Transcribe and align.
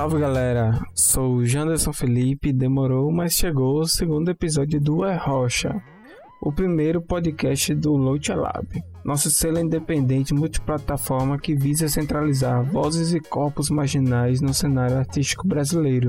Salve 0.00 0.18
galera, 0.18 0.80
sou 0.94 1.34
o 1.34 1.44
Janderson 1.44 1.92
Felipe. 1.92 2.54
Demorou, 2.54 3.12
mas 3.12 3.34
chegou 3.34 3.80
o 3.80 3.86
segundo 3.86 4.30
episódio 4.30 4.80
do 4.80 5.04
É 5.04 5.14
Rocha, 5.14 5.78
o 6.40 6.50
primeiro 6.50 7.02
podcast 7.02 7.74
do 7.74 7.92
Locha 7.92 8.34
Lab, 8.34 8.66
nosso 9.04 9.30
selo 9.30 9.58
independente 9.58 10.32
multiplataforma 10.32 11.38
que 11.38 11.54
visa 11.54 11.86
centralizar 11.86 12.64
vozes 12.64 13.12
e 13.12 13.20
corpos 13.20 13.68
marginais 13.68 14.40
no 14.40 14.54
cenário 14.54 14.96
artístico 14.96 15.46
brasileiro. 15.46 16.08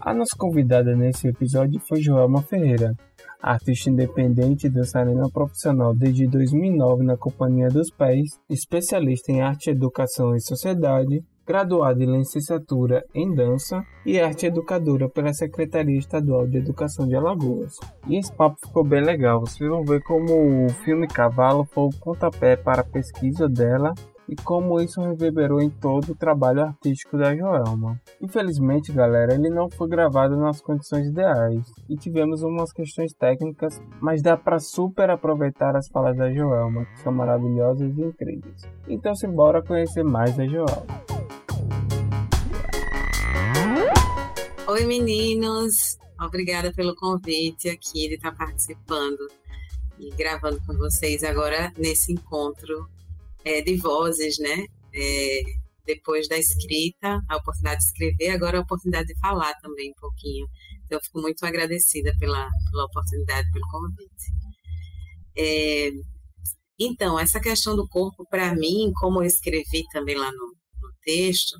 A 0.00 0.12
nossa 0.12 0.34
convidada 0.36 0.96
nesse 0.96 1.28
episódio 1.28 1.80
foi 1.86 2.00
Joelma 2.00 2.42
Ferreira, 2.42 2.92
artista 3.40 3.88
independente 3.88 4.66
e 4.66 4.70
dançarina 4.70 5.30
profissional 5.30 5.94
desde 5.94 6.26
2009 6.26 7.04
na 7.04 7.16
Companhia 7.16 7.68
dos 7.68 7.88
Pés, 7.88 8.30
especialista 8.50 9.30
em 9.30 9.42
arte, 9.42 9.70
educação 9.70 10.34
e 10.34 10.40
sociedade, 10.40 11.22
graduada 11.48 12.04
em 12.04 12.18
licenciatura 12.18 13.02
em 13.14 13.34
dança 13.34 13.82
e 14.04 14.20
arte 14.20 14.44
educadora 14.44 15.08
pela 15.08 15.32
Secretaria 15.32 15.98
Estadual 15.98 16.46
de 16.46 16.58
Educação 16.58 17.08
de 17.08 17.16
Alagoas. 17.16 17.72
E 18.06 18.18
esse 18.18 18.30
papo 18.30 18.58
ficou 18.62 18.84
bem 18.84 19.02
legal, 19.02 19.40
vocês 19.40 19.68
vão 19.68 19.82
ver 19.82 20.02
como 20.02 20.66
o 20.66 20.68
filme 20.84 21.08
Cavalo 21.08 21.64
foi 21.72 21.84
o 21.84 22.00
pontapé 22.04 22.54
para 22.54 22.82
a 22.82 22.84
pesquisa 22.84 23.48
dela 23.48 23.94
e 24.28 24.36
como 24.36 24.78
isso 24.78 25.00
reverberou 25.00 25.62
em 25.62 25.70
todo 25.70 26.10
o 26.10 26.14
trabalho 26.14 26.60
artístico 26.60 27.16
da 27.16 27.34
Joelma. 27.34 27.98
Infelizmente, 28.20 28.92
galera, 28.92 29.34
ele 29.34 29.48
não 29.48 29.70
foi 29.70 29.88
gravado 29.88 30.36
nas 30.36 30.60
condições 30.60 31.06
ideais 31.06 31.66
e 31.88 31.96
tivemos 31.96 32.42
umas 32.42 32.70
questões 32.70 33.14
técnicas, 33.14 33.80
mas 34.02 34.20
dá 34.20 34.36
para 34.36 34.58
super 34.58 35.08
aproveitar 35.08 35.74
as 35.74 35.88
falas 35.88 36.14
da 36.14 36.30
Joelma, 36.30 36.84
que 36.84 37.00
são 37.00 37.10
maravilhosas 37.10 37.96
e 37.96 38.02
incríveis. 38.02 38.68
Então, 38.86 39.14
simbora 39.14 39.62
conhecer 39.62 40.04
mais 40.04 40.36
da 40.36 40.46
Joelma. 40.46 41.17
Oi, 44.78 44.86
meninos! 44.86 45.98
Obrigada 46.20 46.72
pelo 46.72 46.94
convite 46.94 47.68
aqui 47.68 48.06
de 48.06 48.14
estar 48.14 48.30
participando 48.30 49.28
e 49.98 50.08
gravando 50.10 50.64
com 50.64 50.72
vocês 50.74 51.24
agora 51.24 51.72
nesse 51.76 52.12
encontro 52.12 52.88
é, 53.44 53.60
de 53.60 53.74
vozes, 53.76 54.38
né? 54.38 54.66
É, 54.94 55.42
depois 55.84 56.28
da 56.28 56.38
escrita, 56.38 57.20
a 57.28 57.36
oportunidade 57.38 57.80
de 57.80 57.86
escrever, 57.86 58.30
agora 58.30 58.58
a 58.58 58.60
oportunidade 58.60 59.08
de 59.08 59.18
falar 59.18 59.52
também 59.54 59.90
um 59.90 60.00
pouquinho. 60.00 60.46
Então, 60.84 60.98
eu 60.98 61.02
fico 61.02 61.20
muito 61.20 61.44
agradecida 61.44 62.14
pela, 62.20 62.48
pela 62.70 62.84
oportunidade, 62.84 63.50
pelo 63.50 63.68
convite. 63.72 64.32
É, 65.36 65.90
então, 66.78 67.18
essa 67.18 67.40
questão 67.40 67.74
do 67.74 67.88
corpo, 67.88 68.24
para 68.30 68.54
mim, 68.54 68.92
como 68.94 69.22
eu 69.22 69.26
escrevi 69.26 69.82
também 69.92 70.14
lá 70.14 70.30
no, 70.30 70.54
no 70.82 70.94
texto, 71.02 71.58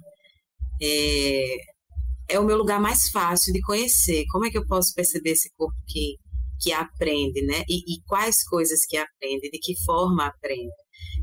é, 0.81 1.57
é, 2.29 2.39
o 2.39 2.45
meu 2.45 2.57
lugar 2.57 2.81
mais 2.81 3.09
fácil 3.11 3.53
de 3.53 3.61
conhecer. 3.61 4.25
Como 4.31 4.45
é 4.47 4.51
que 4.51 4.59
eu 4.59 4.67
posso 4.67 4.95
perceber 4.95 5.31
esse 5.31 5.51
corpo 5.57 5.77
que, 5.87 6.17
que 6.61 6.73
aprende, 6.73 7.43
né? 7.43 7.63
E, 7.69 7.95
e 7.95 8.03
quais 8.07 8.45
coisas 8.45 8.85
que 8.87 8.97
aprende, 8.97 9.51
de 9.51 9.59
que 9.59 9.75
forma 9.85 10.27
aprende. 10.27 10.73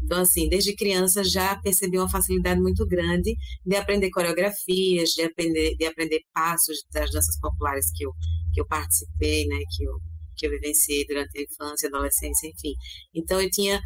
Então, 0.04 0.22
assim, 0.22 0.48
desde 0.48 0.76
criança 0.76 1.24
já 1.24 1.60
percebi 1.60 1.98
uma 1.98 2.10
facilidade 2.10 2.62
muito 2.62 2.86
grande 2.86 3.36
de 3.66 3.76
aprender 3.76 4.10
coreografias, 4.12 5.10
de 5.10 5.24
aprender, 5.24 5.76
de 5.76 5.86
aprender 5.86 6.22
passos 6.34 6.78
das 6.94 7.10
danças 7.12 7.40
populares 7.40 7.88
que 7.96 8.06
eu, 8.06 8.12
que 8.54 8.62
eu 8.62 8.68
participei, 8.68 9.48
né, 9.48 9.58
que 9.76 9.84
eu, 9.84 9.94
que 10.38 10.46
eu 10.46 10.52
vivenciei 10.52 11.06
durante 11.08 11.38
a 11.40 11.42
infância, 11.42 11.90
adolescência, 11.90 12.48
enfim. 12.48 12.74
Então, 13.14 13.42
eu 13.42 13.50
tinha, 13.50 13.82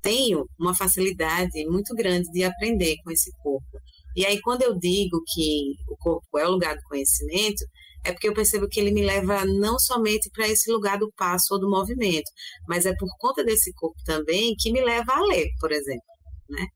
tenho 0.00 0.46
uma 0.58 0.74
facilidade 0.74 1.64
muito 1.66 1.94
grande 1.94 2.30
de 2.30 2.44
aprender 2.44 2.96
com 3.02 3.10
esse 3.10 3.30
corpo. 3.42 3.78
E 4.16 4.26
aí, 4.26 4.40
quando 4.40 4.62
eu 4.62 4.78
digo 4.78 5.22
que 5.26 5.74
o 5.88 5.96
corpo 5.96 6.38
é 6.38 6.46
o 6.46 6.50
lugar 6.52 6.76
do 6.76 6.82
conhecimento, 6.82 7.64
é 8.04 8.12
porque 8.12 8.28
eu 8.28 8.34
percebo 8.34 8.68
que 8.68 8.80
ele 8.80 8.92
me 8.92 9.04
leva 9.04 9.44
não 9.44 9.78
somente 9.78 10.30
para 10.30 10.48
esse 10.48 10.70
lugar 10.70 10.98
do 10.98 11.12
passo 11.16 11.54
ou 11.54 11.60
do 11.60 11.68
movimento, 11.68 12.30
mas 12.68 12.86
é 12.86 12.94
por 12.96 13.08
conta 13.18 13.44
desse 13.44 13.72
corpo 13.74 13.98
também 14.04 14.54
que 14.58 14.72
me 14.72 14.80
leva 14.80 15.12
a 15.12 15.20
ler, 15.26 15.48
por 15.60 15.70
exemplo, 15.70 16.02
né? 16.48 16.66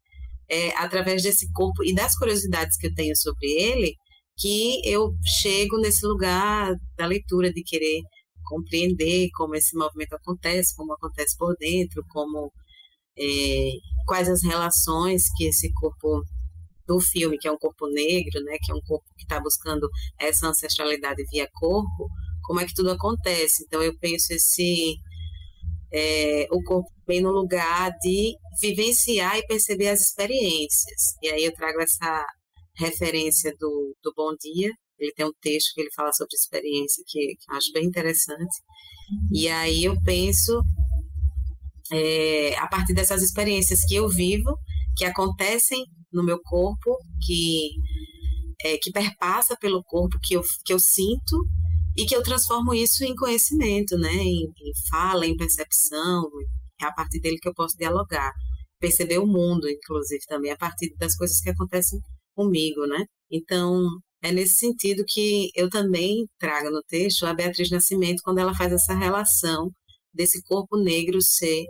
É 0.48 0.76
através 0.76 1.22
desse 1.22 1.50
corpo 1.52 1.82
e 1.84 1.94
das 1.94 2.16
curiosidades 2.18 2.76
que 2.76 2.88
eu 2.88 2.94
tenho 2.94 3.16
sobre 3.16 3.48
ele 3.50 3.94
que 4.36 4.80
eu 4.84 5.12
chego 5.24 5.78
nesse 5.78 6.06
lugar 6.06 6.74
da 6.96 7.06
leitura 7.06 7.52
de 7.52 7.62
querer 7.62 8.02
compreender 8.44 9.28
como 9.34 9.54
esse 9.54 9.76
movimento 9.76 10.14
acontece, 10.14 10.74
como 10.76 10.92
acontece 10.92 11.36
por 11.38 11.56
dentro, 11.56 12.04
como 12.10 12.52
é, 13.18 13.70
quais 14.06 14.28
as 14.28 14.42
relações 14.42 15.22
que 15.36 15.44
esse 15.44 15.72
corpo 15.72 16.22
do 16.86 17.00
filme, 17.00 17.38
que 17.38 17.48
é 17.48 17.52
um 17.52 17.58
corpo 17.58 17.86
negro, 17.88 18.42
né, 18.44 18.56
que 18.62 18.72
é 18.72 18.74
um 18.74 18.80
corpo 18.80 19.06
que 19.16 19.22
está 19.22 19.40
buscando 19.40 19.88
essa 20.18 20.48
ancestralidade 20.48 21.24
via 21.30 21.48
corpo, 21.54 22.08
como 22.42 22.60
é 22.60 22.66
que 22.66 22.74
tudo 22.74 22.90
acontece. 22.90 23.64
Então, 23.64 23.82
eu 23.82 23.96
penso 23.98 24.32
esse 24.32 24.96
é, 25.92 26.46
o 26.50 26.62
corpo 26.62 26.90
bem 27.06 27.20
no 27.20 27.30
lugar 27.30 27.92
de 28.00 28.34
vivenciar 28.60 29.38
e 29.38 29.46
perceber 29.46 29.88
as 29.88 30.00
experiências. 30.00 31.14
E 31.22 31.28
aí 31.28 31.44
eu 31.44 31.54
trago 31.54 31.80
essa 31.80 32.26
referência 32.76 33.54
do, 33.58 33.96
do 34.02 34.12
Bom 34.16 34.34
Dia. 34.40 34.72
Ele 34.98 35.12
tem 35.12 35.24
um 35.24 35.32
texto 35.40 35.72
que 35.74 35.80
ele 35.80 35.92
fala 35.94 36.12
sobre 36.12 36.34
experiência 36.34 37.02
que, 37.06 37.36
que 37.36 37.50
eu 37.50 37.56
acho 37.56 37.72
bem 37.72 37.84
interessante. 37.84 38.54
E 39.32 39.48
aí 39.48 39.84
eu 39.84 39.94
penso 40.02 40.60
é, 41.92 42.56
a 42.56 42.66
partir 42.66 42.94
dessas 42.94 43.22
experiências 43.22 43.84
que 43.84 43.94
eu 43.94 44.08
vivo, 44.08 44.58
que 44.96 45.04
acontecem 45.04 45.84
no 46.12 46.24
meu 46.24 46.40
corpo, 46.42 46.96
que, 47.24 47.70
é, 48.62 48.78
que 48.78 48.90
perpassa 48.92 49.56
pelo 49.56 49.82
corpo, 49.84 50.18
que 50.22 50.34
eu, 50.34 50.42
que 50.64 50.72
eu 50.72 50.78
sinto 50.78 51.44
e 51.96 52.04
que 52.06 52.14
eu 52.14 52.22
transformo 52.22 52.74
isso 52.74 53.04
em 53.04 53.14
conhecimento, 53.14 53.96
né? 53.96 54.12
Em, 54.12 54.44
em 54.44 54.72
fala, 54.90 55.26
em 55.26 55.36
percepção. 55.36 56.28
É 56.80 56.86
a 56.86 56.92
partir 56.92 57.20
dele 57.20 57.38
que 57.38 57.48
eu 57.48 57.54
posso 57.54 57.76
dialogar. 57.76 58.32
Perceber 58.80 59.18
o 59.18 59.26
mundo, 59.26 59.68
inclusive, 59.68 60.20
também, 60.26 60.50
a 60.50 60.56
partir 60.56 60.94
das 60.98 61.16
coisas 61.16 61.40
que 61.40 61.50
acontecem 61.50 61.98
comigo, 62.34 62.86
né? 62.86 63.04
Então, 63.30 63.86
é 64.22 64.32
nesse 64.32 64.56
sentido 64.56 65.04
que 65.06 65.50
eu 65.54 65.70
também 65.70 66.26
trago 66.38 66.70
no 66.70 66.82
texto 66.82 67.26
a 67.26 67.34
Beatriz 67.34 67.70
Nascimento, 67.70 68.22
quando 68.24 68.38
ela 68.38 68.54
faz 68.54 68.72
essa 68.72 68.94
relação 68.94 69.70
desse 70.12 70.42
corpo 70.44 70.76
negro 70.76 71.20
ser 71.20 71.64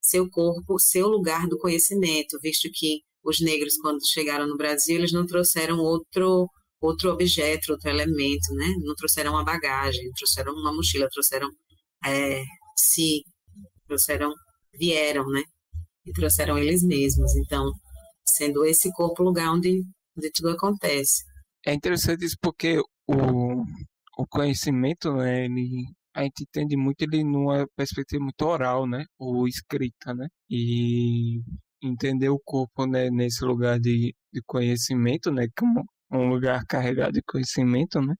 seu 0.00 0.28
corpo, 0.30 0.78
seu 0.78 1.08
lugar 1.08 1.46
do 1.48 1.58
conhecimento, 1.58 2.38
visto 2.42 2.68
que 2.72 3.00
os 3.24 3.40
negros, 3.40 3.76
quando 3.82 3.98
chegaram 4.06 4.46
no 4.46 4.56
Brasil, 4.56 4.96
eles 4.96 5.12
não 5.12 5.26
trouxeram 5.26 5.78
outro 5.78 6.48
outro 6.80 7.10
objeto, 7.10 7.72
outro 7.72 7.90
elemento, 7.90 8.54
né? 8.54 8.66
Não 8.84 8.94
trouxeram 8.94 9.32
uma 9.32 9.44
bagagem, 9.44 10.10
trouxeram 10.16 10.52
uma 10.52 10.72
mochila, 10.72 11.08
trouxeram 11.10 11.48
é, 12.04 12.44
si, 12.76 13.22
trouxeram, 13.86 14.32
vieram, 14.78 15.26
né? 15.26 15.42
E 16.06 16.12
trouxeram 16.12 16.56
eles 16.56 16.82
mesmos. 16.84 17.34
Então, 17.36 17.72
sendo 18.26 18.64
esse 18.64 18.92
corpo 18.92 19.22
o 19.22 19.26
lugar 19.26 19.52
onde, 19.52 19.82
onde 20.16 20.30
tudo 20.32 20.50
acontece. 20.50 21.24
É 21.66 21.74
interessante 21.74 22.24
isso 22.24 22.36
porque 22.40 22.78
o, 23.06 23.64
o 24.16 24.26
conhecimento, 24.28 25.12
né, 25.12 25.46
ele, 25.46 25.84
a 26.18 26.22
gente 26.24 26.42
entende 26.42 26.76
muito 26.76 27.02
ele 27.02 27.22
numa 27.22 27.64
perspectiva 27.76 28.22
muito 28.22 28.42
oral, 28.42 28.88
né, 28.88 29.04
ou 29.18 29.46
escrita, 29.46 30.12
né, 30.12 30.26
e 30.50 31.40
entender 31.82 32.28
o 32.28 32.40
corpo 32.44 32.86
né, 32.86 33.08
nesse 33.08 33.44
lugar 33.44 33.78
de, 33.78 34.12
de 34.32 34.42
conhecimento, 34.44 35.30
né, 35.30 35.46
como 35.56 35.84
um 36.12 36.28
lugar 36.28 36.64
carregado 36.66 37.12
de 37.12 37.22
conhecimento, 37.22 38.00
né, 38.00 38.14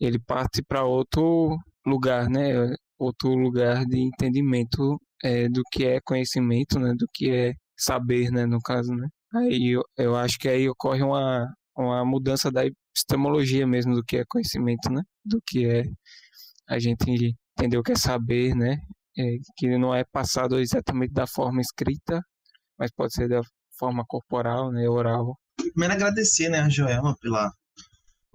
ele 0.00 0.20
parte 0.20 0.62
para 0.62 0.84
outro 0.84 1.56
lugar, 1.84 2.28
né, 2.30 2.52
outro 2.98 3.34
lugar 3.34 3.84
de 3.86 3.98
entendimento 3.98 4.96
é, 5.24 5.48
do 5.48 5.62
que 5.72 5.84
é 5.86 6.00
conhecimento, 6.00 6.78
né, 6.78 6.94
do 6.96 7.08
que 7.12 7.28
é 7.30 7.54
saber, 7.76 8.30
né, 8.30 8.46
no 8.46 8.60
caso, 8.60 8.94
né. 8.94 9.08
Aí 9.34 9.74
eu, 9.74 9.82
eu 9.98 10.14
acho 10.16 10.38
que 10.38 10.48
aí 10.48 10.68
ocorre 10.68 11.02
uma, 11.02 11.44
uma 11.76 12.04
mudança 12.04 12.52
da 12.52 12.64
epistemologia 12.64 13.66
mesmo 13.66 13.96
do 13.96 14.04
que 14.04 14.18
é 14.18 14.24
conhecimento, 14.28 14.88
né, 14.92 15.02
do 15.24 15.40
que 15.44 15.66
é 15.66 15.82
a 16.68 16.78
gente 16.78 17.36
entender 17.58 17.78
o 17.78 17.82
que 17.82 17.92
é 17.92 17.96
saber, 17.96 18.54
né, 18.54 18.78
é, 19.18 19.36
que 19.56 19.78
não 19.78 19.94
é 19.94 20.04
passado 20.04 20.58
exatamente 20.58 21.12
da 21.12 21.26
forma 21.26 21.60
escrita 21.60 22.20
mas 22.78 22.90
pode 22.92 23.12
ser 23.14 23.28
da 23.28 23.40
forma 23.78 24.04
corporal, 24.06 24.70
né, 24.70 24.88
oral. 24.88 25.38
Primeiro 25.56 25.94
agradecer, 25.94 26.48
né, 26.48 26.60
a 26.60 26.68
Joelma 26.68 27.16
pela 27.20 27.52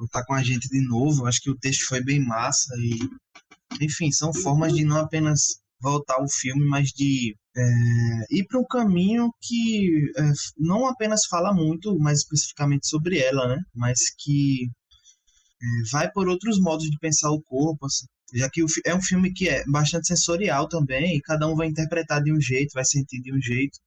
estar 0.02 0.24
com 0.26 0.34
a 0.34 0.44
gente 0.44 0.68
de 0.70 0.82
novo. 0.88 1.26
Acho 1.26 1.42
que 1.42 1.52
o 1.52 1.58
texto 1.58 1.86
foi 1.88 2.04
bem 2.04 2.26
massa 2.26 2.74
e, 2.78 3.84
enfim, 3.84 4.12
são 4.12 4.34
formas 4.34 4.74
de 4.74 4.86
não 4.86 4.98
apenas 4.98 5.60
voltar 5.82 6.16
ao 6.16 6.28
filme, 6.30 6.66
mas 6.68 6.90
de 6.90 7.36
é, 7.56 7.62
ir 8.32 8.46
para 8.48 8.60
um 8.60 8.66
caminho 8.66 9.30
que 9.42 10.12
é, 10.18 10.32
não 10.58 10.88
apenas 10.88 11.26
fala 11.26 11.54
muito, 11.54 11.98
mais 12.00 12.20
especificamente 12.20 12.88
sobre 12.88 13.20
ela, 13.20 13.48
né, 13.48 13.62
mas 13.74 14.10
que 14.18 14.70
é, 15.62 15.66
vai 15.92 16.12
por 16.12 16.28
outros 16.28 16.60
modos 16.60 16.90
de 16.90 16.98
pensar 17.00 17.32
o 17.32 17.42
corpo, 17.42 17.86
assim, 17.86 18.06
já 18.34 18.50
que 18.50 18.64
é 18.86 18.96
um 18.96 19.02
filme 19.02 19.34
que 19.34 19.50
é 19.50 19.64
bastante 19.66 20.08
sensorial 20.08 20.68
também, 20.68 21.18
e 21.18 21.22
cada 21.22 21.48
um 21.48 21.56
vai 21.56 21.68
interpretar 21.68 22.22
de 22.22 22.32
um 22.34 22.42
jeito, 22.42 22.74
vai 22.74 22.86
sentir 22.86 23.22
de 23.22 23.34
um 23.34 23.42
jeito. 23.42 23.80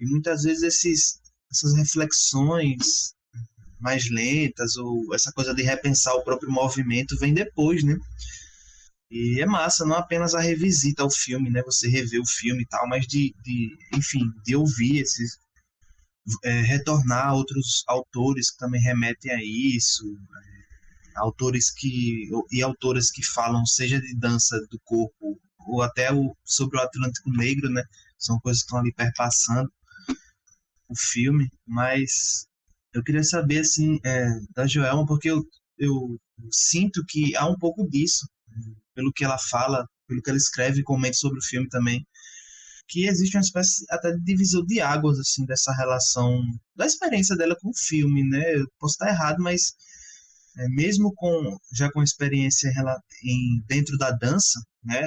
E 0.00 0.06
muitas 0.06 0.42
vezes 0.42 0.62
esses, 0.62 1.20
essas 1.50 1.74
reflexões 1.76 3.14
mais 3.80 4.08
lentas, 4.10 4.76
ou 4.76 5.14
essa 5.14 5.32
coisa 5.32 5.54
de 5.54 5.62
repensar 5.62 6.14
o 6.14 6.24
próprio 6.24 6.50
movimento, 6.50 7.18
vem 7.18 7.34
depois, 7.34 7.82
né? 7.84 7.96
E 9.10 9.40
é 9.40 9.46
massa, 9.46 9.84
não 9.84 9.96
apenas 9.96 10.34
a 10.34 10.40
revisita 10.40 11.02
ao 11.02 11.10
filme, 11.10 11.50
né? 11.50 11.62
Você 11.62 11.88
rever 11.88 12.20
o 12.20 12.26
filme 12.26 12.62
e 12.62 12.66
tal, 12.66 12.88
mas 12.88 13.06
de, 13.06 13.34
de 13.44 13.76
enfim, 13.94 14.24
de 14.44 14.56
ouvir 14.56 14.98
esses. 14.98 15.38
É, 16.42 16.60
retornar 16.60 17.28
a 17.28 17.34
outros 17.34 17.84
autores 17.86 18.50
que 18.50 18.58
também 18.58 18.80
remetem 18.80 19.30
a 19.30 19.38
isso, 19.40 20.04
é, 20.04 20.55
autores 21.16 21.70
que 21.70 22.28
e 22.52 22.62
autoras 22.62 23.10
que 23.10 23.24
falam 23.24 23.64
seja 23.66 24.00
de 24.00 24.14
dança 24.16 24.58
do 24.70 24.78
corpo 24.84 25.40
ou 25.66 25.82
até 25.82 26.12
o, 26.12 26.36
sobre 26.44 26.78
o 26.78 26.80
Atlântico 26.82 27.30
Negro, 27.30 27.70
né? 27.70 27.82
São 28.18 28.38
coisas 28.40 28.62
que 28.62 28.66
estão 28.66 28.78
ali 28.78 28.92
perpassando 28.94 29.70
o 30.88 30.96
filme, 30.96 31.50
mas 31.66 32.46
eu 32.92 33.02
queria 33.02 33.24
saber 33.24 33.60
assim 33.60 33.98
é, 34.04 34.28
da 34.54 34.66
Joelma 34.66 35.04
porque 35.06 35.30
eu, 35.30 35.42
eu 35.78 36.18
sinto 36.50 37.04
que 37.06 37.34
há 37.36 37.46
um 37.46 37.58
pouco 37.58 37.88
disso 37.88 38.26
pelo 38.94 39.12
que 39.12 39.24
ela 39.24 39.38
fala, 39.38 39.86
pelo 40.06 40.22
que 40.22 40.30
ela 40.30 40.38
escreve 40.38 40.80
e 40.80 40.84
comenta 40.84 41.16
sobre 41.16 41.38
o 41.38 41.44
filme 41.44 41.68
também, 41.68 42.06
que 42.88 43.06
existe 43.06 43.36
uma 43.36 43.42
espécie 43.42 43.84
até 43.90 44.12
de 44.12 44.22
divisor 44.22 44.64
de 44.64 44.80
águas, 44.80 45.18
assim, 45.18 45.44
dessa 45.44 45.72
relação, 45.74 46.40
da 46.74 46.86
experiência 46.86 47.36
dela 47.36 47.56
com 47.60 47.70
o 47.70 47.76
filme, 47.76 48.22
né? 48.28 48.54
Eu 48.54 48.66
posso 48.78 48.94
estar 48.94 49.08
errado, 49.08 49.42
mas 49.42 49.74
é, 50.58 50.68
mesmo 50.68 51.12
com 51.14 51.56
já 51.74 51.90
com 51.92 52.02
experiência 52.02 52.72
em, 53.24 53.62
dentro 53.66 53.96
da 53.98 54.10
dança, 54.10 54.60
né? 54.84 55.02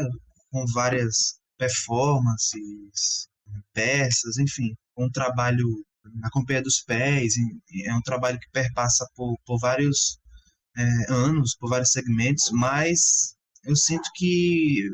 Com 0.52 0.66
várias 0.74 1.40
performances, 1.58 3.28
peças, 3.74 4.38
enfim, 4.38 4.74
um 4.98 5.10
trabalho 5.10 5.66
na 6.16 6.30
Companhia 6.32 6.62
dos 6.62 6.82
Pés, 6.82 7.34
é 7.86 7.94
um 7.94 8.02
trabalho 8.02 8.40
que 8.40 8.50
perpassa 8.52 9.06
por, 9.16 9.36
por 9.46 9.60
vários 9.60 10.18
é, 10.78 11.12
anos, 11.12 11.56
por 11.60 11.70
vários 11.70 11.92
segmentos, 11.92 12.50
mas 12.52 13.36
eu 13.66 13.76
sinto 13.76 14.10
que 14.16 14.90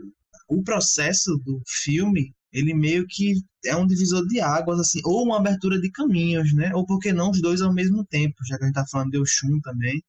o 0.49 0.63
processo 0.63 1.37
do 1.43 1.61
filme 1.83 2.33
ele 2.51 2.73
meio 2.73 3.05
que 3.07 3.33
é 3.65 3.75
um 3.75 3.85
divisor 3.85 4.25
de 4.27 4.39
águas, 4.39 4.79
assim, 4.79 5.01
ou 5.03 5.23
uma 5.23 5.37
abertura 5.37 5.79
de 5.79 5.91
caminhos, 5.91 6.53
né? 6.53 6.71
Ou 6.73 6.85
por 6.85 6.99
que 6.99 7.11
não 7.11 7.29
os 7.29 7.41
dois 7.41 7.61
ao 7.61 7.73
mesmo 7.73 8.05
tempo, 8.05 8.35
já 8.47 8.57
que 8.57 8.63
a 8.63 8.67
gente 8.67 8.75
tá 8.75 8.85
falando 8.89 9.11
de 9.11 9.17
Oxum 9.19 9.59
também. 9.61 10.01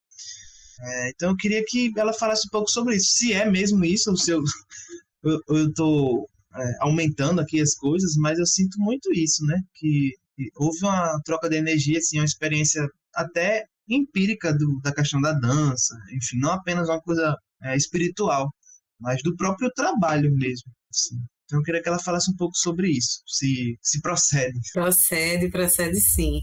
É, 0.80 1.10
então 1.10 1.30
eu 1.30 1.36
queria 1.36 1.64
que 1.66 1.92
ela 1.96 2.12
falasse 2.12 2.46
um 2.46 2.50
pouco 2.50 2.70
sobre 2.70 2.96
isso. 2.96 3.12
Se 3.12 3.32
é 3.32 3.48
mesmo 3.50 3.84
isso, 3.84 4.10
ou 4.10 4.16
se 4.16 4.30
eu, 5.22 5.72
tô 5.74 6.28
é, 6.54 6.76
aumentando 6.80 7.40
aqui 7.40 7.60
as 7.60 7.74
coisas, 7.74 8.14
mas 8.16 8.38
eu 8.38 8.46
sinto 8.46 8.78
muito 8.78 9.12
isso, 9.12 9.44
né? 9.44 9.60
Que, 9.74 10.12
que 10.36 10.50
houve 10.56 10.78
uma 10.82 11.20
troca 11.24 11.48
de 11.48 11.56
energia, 11.56 11.98
assim, 11.98 12.18
uma 12.18 12.24
experiência 12.24 12.86
até 13.14 13.64
empírica 13.88 14.52
do, 14.52 14.80
da 14.80 14.92
questão 14.92 15.20
da 15.20 15.32
dança, 15.32 15.94
enfim, 16.12 16.38
não 16.38 16.50
apenas 16.50 16.88
uma 16.88 17.00
coisa 17.00 17.36
é, 17.62 17.76
espiritual, 17.76 18.52
mas 19.00 19.22
do 19.22 19.34
próprio 19.36 19.70
trabalho 19.74 20.30
mesmo. 20.34 20.70
Assim. 20.90 21.16
Então 21.44 21.60
eu 21.60 21.62
queria 21.62 21.82
que 21.82 21.88
ela 21.88 21.98
falasse 21.98 22.30
um 22.30 22.36
pouco 22.36 22.56
sobre 22.56 22.90
isso, 22.90 23.22
se, 23.26 23.78
se 23.80 24.00
procede. 24.00 24.58
Procede, 24.72 25.48
procede 25.48 26.00
sim. 26.00 26.40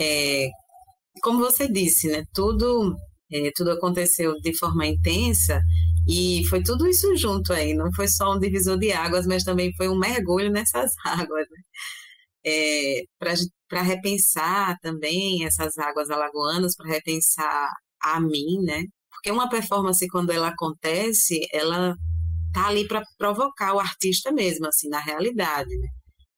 É, 0.00 0.48
como 1.22 1.40
você 1.40 1.70
disse, 1.70 2.08
né, 2.08 2.24
tudo, 2.32 2.96
é, 3.32 3.50
tudo 3.54 3.70
aconteceu 3.72 4.40
de 4.40 4.56
forma 4.56 4.86
intensa 4.86 5.60
e 6.08 6.44
foi 6.48 6.62
tudo 6.62 6.86
isso 6.86 7.14
junto 7.16 7.52
aí, 7.52 7.74
não 7.74 7.92
foi 7.92 8.06
só 8.08 8.34
um 8.34 8.38
divisor 8.38 8.78
de 8.78 8.92
águas, 8.92 9.26
mas 9.26 9.42
também 9.42 9.74
foi 9.76 9.88
um 9.88 9.98
mergulho 9.98 10.50
nessas 10.50 10.92
águas. 11.04 11.46
Né? 11.50 11.62
É, 12.46 13.02
para 13.68 13.82
repensar 13.82 14.78
também 14.80 15.44
essas 15.44 15.76
águas 15.78 16.10
alagoanas, 16.10 16.76
para 16.76 16.88
repensar 16.88 17.68
a 18.00 18.20
mim, 18.20 18.62
né? 18.62 18.84
Porque 19.10 19.30
uma 19.32 19.48
performance, 19.48 20.06
quando 20.08 20.30
ela 20.30 20.48
acontece, 20.48 21.40
ela 21.52 21.96
tá 22.52 22.68
ali 22.68 22.86
para 22.86 23.02
provocar 23.18 23.74
o 23.74 23.80
artista 23.80 24.30
mesmo, 24.32 24.66
assim, 24.68 24.88
na 24.88 25.00
realidade, 25.00 25.76
né? 25.76 25.88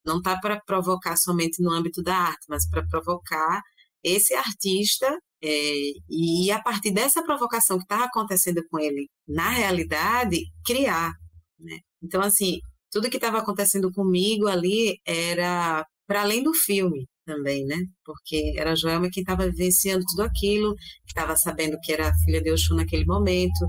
Não 0.04 0.22
tá 0.22 0.38
para 0.40 0.60
provocar 0.64 1.16
somente 1.16 1.62
no 1.62 1.70
âmbito 1.70 2.02
da 2.02 2.16
arte, 2.16 2.46
mas 2.48 2.68
para 2.70 2.86
provocar 2.86 3.60
esse 4.02 4.34
artista 4.34 5.06
é, 5.42 5.92
e 6.08 6.50
a 6.50 6.60
partir 6.60 6.90
dessa 6.92 7.22
provocação 7.22 7.78
que 7.78 7.84
estava 7.84 8.04
acontecendo 8.04 8.62
com 8.70 8.78
ele 8.78 9.08
na 9.26 9.50
realidade, 9.50 10.40
criar, 10.64 11.12
né? 11.58 11.78
Então, 12.02 12.20
assim, 12.22 12.60
tudo 12.90 13.10
que 13.10 13.16
estava 13.16 13.38
acontecendo 13.38 13.92
comigo 13.92 14.48
ali 14.48 14.98
era 15.06 15.86
para 16.06 16.22
além 16.22 16.42
do 16.42 16.54
filme, 16.54 17.06
também, 17.28 17.66
né? 17.66 17.76
Porque 18.04 18.54
era 18.56 18.72
a 18.72 18.74
Joelma 18.74 19.10
quem 19.10 19.22
estava 19.22 19.46
vivenciando 19.46 20.04
tudo 20.06 20.22
aquilo, 20.22 20.74
que 20.74 21.12
estava 21.12 21.36
sabendo 21.36 21.78
que 21.82 21.92
era 21.92 22.12
filha 22.24 22.40
de 22.42 22.50
Oxum 22.50 22.76
naquele 22.76 23.04
momento, 23.04 23.68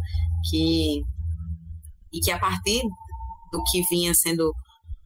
que 0.49 1.03
e 2.11 2.19
que 2.21 2.31
a 2.31 2.39
partir 2.39 2.81
do 3.51 3.61
que 3.65 3.83
vinha 3.89 4.13
sendo 4.15 4.51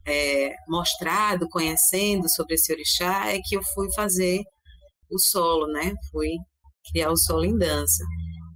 é, 0.06 0.54
mostrado, 0.68 1.48
conhecendo 1.48 2.28
sobre 2.28 2.54
esse 2.54 2.72
orixá, 2.72 3.32
é 3.32 3.40
que 3.40 3.56
eu 3.56 3.62
fui 3.74 3.92
fazer 3.92 4.42
o 5.10 5.18
solo, 5.18 5.66
né? 5.66 5.92
Fui 6.10 6.36
criar 6.90 7.10
o 7.10 7.16
solo 7.16 7.44
em 7.44 7.56
dança. 7.56 8.04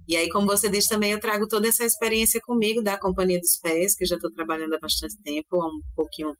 E 0.07 0.15
aí, 0.17 0.29
como 0.29 0.47
você 0.47 0.69
disse 0.69 0.89
também, 0.89 1.11
eu 1.11 1.19
trago 1.19 1.47
toda 1.47 1.67
essa 1.67 1.85
experiência 1.85 2.41
comigo 2.41 2.81
da 2.81 2.99
Companhia 2.99 3.39
dos 3.39 3.59
Pés, 3.61 3.95
que 3.95 4.03
eu 4.03 4.07
já 4.07 4.15
estou 4.15 4.31
trabalhando 4.31 4.73
há 4.73 4.79
bastante 4.79 5.15
tempo, 5.21 5.61
há 5.61 5.67
um 5.67 5.81
pouquinho 5.95 6.33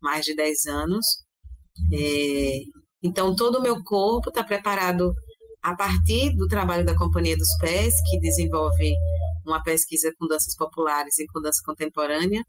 mais 0.00 0.24
de 0.24 0.34
10 0.34 0.66
anos. 0.66 1.06
É, 1.92 2.60
então, 3.02 3.36
todo 3.36 3.58
o 3.58 3.62
meu 3.62 3.82
corpo 3.84 4.30
está 4.30 4.42
preparado 4.42 5.12
a 5.62 5.76
partir 5.76 6.34
do 6.36 6.46
trabalho 6.48 6.84
da 6.84 6.96
Companhia 6.96 7.36
dos 7.36 7.56
Pés, 7.60 7.94
que 8.08 8.18
desenvolve 8.20 8.94
uma 9.46 9.62
pesquisa 9.62 10.12
com 10.18 10.26
danças 10.26 10.54
populares 10.56 11.18
e 11.18 11.26
com 11.26 11.40
dança 11.40 11.60
contemporânea, 11.64 12.42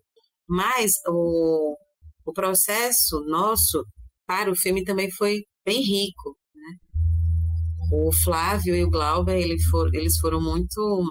mas 0.48 0.94
o, 1.08 1.76
o 2.26 2.34
processo 2.34 3.22
nosso 3.28 3.84
para 4.26 4.50
o 4.52 4.56
filme 4.56 4.84
também 4.84 5.12
foi 5.12 5.44
bem 5.66 5.82
rico. 5.82 6.38
O 7.92 8.12
Flávio 8.24 8.76
e 8.76 8.84
o 8.84 8.90
Glauber, 8.90 9.36
ele 9.36 9.62
for, 9.70 9.94
eles 9.94 10.18
foram 10.20 10.42
muito 10.42 11.04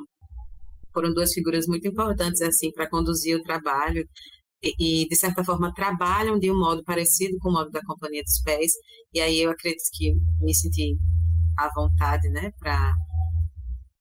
foram 0.92 1.12
duas 1.14 1.32
figuras 1.32 1.66
muito 1.66 1.86
importantes 1.86 2.40
assim 2.42 2.72
para 2.72 2.88
conduzir 2.88 3.36
o 3.36 3.42
trabalho 3.42 4.04
e, 4.62 5.06
de 5.08 5.16
certa 5.16 5.42
forma, 5.42 5.72
trabalham 5.74 6.38
de 6.38 6.50
um 6.50 6.58
modo 6.58 6.82
parecido 6.84 7.38
com 7.38 7.48
o 7.48 7.52
modo 7.52 7.70
da 7.70 7.80
Companhia 7.82 8.22
dos 8.22 8.40
Pés. 8.42 8.72
E 9.12 9.20
aí 9.20 9.38
eu 9.40 9.50
acredito 9.50 9.88
que 9.92 10.12
me 10.40 10.54
senti 10.54 10.96
à 11.58 11.70
vontade, 11.74 12.28
né, 12.28 12.52
para 12.58 12.92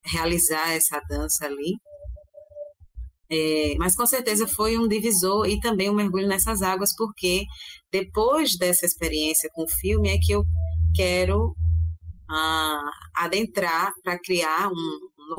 realizar 0.03 0.71
essa 0.71 1.00
dança 1.09 1.45
ali. 1.45 1.77
É, 3.31 3.75
mas 3.77 3.95
com 3.95 4.07
certeza 4.07 4.48
foi 4.48 4.77
um 4.77 4.88
divisor 4.88 5.48
e 5.48 5.59
também 5.59 5.89
um 5.89 5.93
mergulho 5.95 6.27
nessas 6.27 6.62
águas, 6.62 6.95
porque 6.95 7.43
depois 7.91 8.57
dessa 8.57 8.86
experiência 8.86 9.50
com 9.53 9.63
o 9.63 9.69
filme 9.69 10.09
é 10.09 10.17
que 10.17 10.31
eu 10.31 10.43
quero 10.95 11.55
adentrar 13.15 13.91
para 14.03 14.19
criar 14.19 14.67
um, 14.67 14.71
um, 14.74 15.36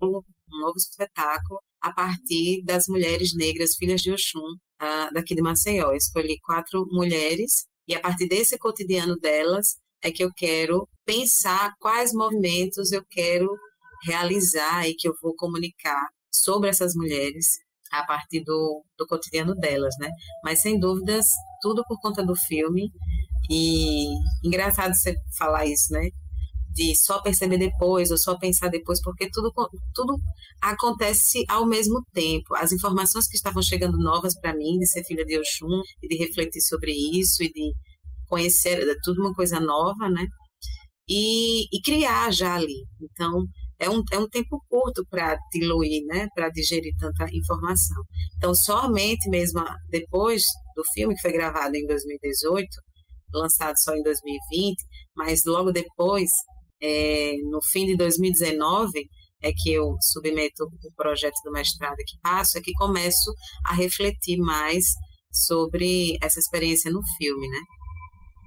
novo, 0.00 0.24
um 0.52 0.60
novo 0.60 0.76
espetáculo 0.76 1.60
a 1.80 1.92
partir 1.92 2.62
das 2.64 2.86
mulheres 2.88 3.34
negras, 3.34 3.74
filhas 3.76 4.00
de 4.00 4.12
Oxum, 4.12 4.38
uh, 4.38 5.12
daqui 5.12 5.34
de 5.34 5.42
Maceió. 5.42 5.90
Eu 5.90 5.96
escolhi 5.96 6.38
quatro 6.40 6.86
mulheres 6.90 7.66
e 7.86 7.94
a 7.94 8.00
partir 8.00 8.28
desse 8.28 8.56
cotidiano 8.58 9.16
delas 9.16 9.76
é 10.02 10.10
que 10.10 10.24
eu 10.24 10.32
quero 10.34 10.88
pensar 11.04 11.72
quais 11.78 12.12
movimentos 12.12 12.92
eu 12.92 13.04
quero 13.10 13.48
realizar 14.04 14.88
e 14.88 14.94
que 14.94 15.08
eu 15.08 15.14
vou 15.22 15.34
comunicar 15.36 16.08
sobre 16.30 16.68
essas 16.68 16.94
mulheres 16.94 17.46
a 17.90 18.04
partir 18.04 18.42
do, 18.42 18.82
do 18.98 19.06
cotidiano 19.06 19.54
delas, 19.54 19.94
né? 20.00 20.10
Mas 20.42 20.62
sem 20.62 20.78
dúvidas, 20.78 21.26
tudo 21.60 21.84
por 21.86 22.00
conta 22.00 22.24
do 22.24 22.34
filme. 22.34 22.90
E 23.50 24.06
engraçado 24.44 24.94
você 24.94 25.14
falar 25.36 25.66
isso, 25.66 25.92
né? 25.92 26.08
de 26.72 26.94
só 26.96 27.20
perceber 27.20 27.58
depois 27.58 28.10
ou 28.10 28.18
só 28.18 28.36
pensar 28.38 28.68
depois, 28.68 29.00
porque 29.02 29.28
tudo, 29.30 29.52
tudo 29.94 30.16
acontece 30.60 31.44
ao 31.48 31.66
mesmo 31.66 32.02
tempo. 32.12 32.54
As 32.54 32.72
informações 32.72 33.28
que 33.28 33.36
estavam 33.36 33.62
chegando 33.62 33.98
novas 33.98 34.38
para 34.40 34.56
mim, 34.56 34.78
de 34.78 34.86
ser 34.86 35.04
filha 35.04 35.24
de 35.24 35.38
Oxum, 35.38 35.82
e 36.02 36.08
de 36.08 36.16
refletir 36.16 36.62
sobre 36.62 36.92
isso, 36.92 37.42
e 37.42 37.52
de 37.52 37.72
conhecer, 38.26 38.88
é 38.88 38.94
tudo 39.02 39.20
uma 39.20 39.34
coisa 39.34 39.60
nova, 39.60 40.08
né? 40.08 40.26
E, 41.08 41.64
e 41.76 41.80
criar 41.82 42.32
já 42.32 42.54
ali. 42.54 42.86
Então, 43.00 43.44
é 43.78 43.90
um, 43.90 44.02
é 44.12 44.18
um 44.18 44.28
tempo 44.28 44.62
curto 44.68 45.04
para 45.10 45.36
diluir, 45.52 46.04
né? 46.06 46.28
Para 46.34 46.48
digerir 46.48 46.94
tanta 46.98 47.26
informação. 47.34 48.02
Então, 48.36 48.54
somente 48.54 49.28
mesmo 49.28 49.62
depois 49.90 50.42
do 50.74 50.82
filme, 50.94 51.14
que 51.14 51.20
foi 51.20 51.32
gravado 51.32 51.76
em 51.76 51.86
2018, 51.86 52.66
lançado 53.32 53.74
só 53.78 53.94
em 53.94 54.02
2020, 54.02 54.76
mas 55.16 55.44
logo 55.44 55.72
depois 55.72 56.30
é, 56.82 57.34
no 57.50 57.60
fim 57.70 57.86
de 57.86 57.96
2019, 57.96 58.90
é 59.42 59.52
que 59.52 59.72
eu 59.72 59.96
submeto 60.12 60.64
o 60.64 60.94
projeto 60.96 61.36
do 61.44 61.52
mestrado 61.52 61.96
que 61.96 62.18
passo, 62.22 62.58
é 62.58 62.60
que 62.60 62.72
começo 62.74 63.32
a 63.64 63.74
refletir 63.74 64.38
mais 64.38 64.84
sobre 65.32 66.16
essa 66.22 66.38
experiência 66.38 66.90
no 66.90 67.00
filme, 67.16 67.48
né? 67.48 67.58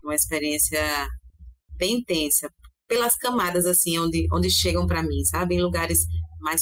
Uma 0.04 0.15
experiência 0.15 1.08
bem 1.77 1.96
intensa, 1.96 2.50
pelas 2.88 3.15
camadas 3.15 3.65
assim 3.65 3.98
onde, 3.98 4.27
onde 4.32 4.50
chegam 4.50 4.86
para 4.86 5.04
mim, 5.04 5.24
sabe? 5.25 5.56
Em 5.56 5.62
lugares 5.62 6.00
mais 6.39 6.62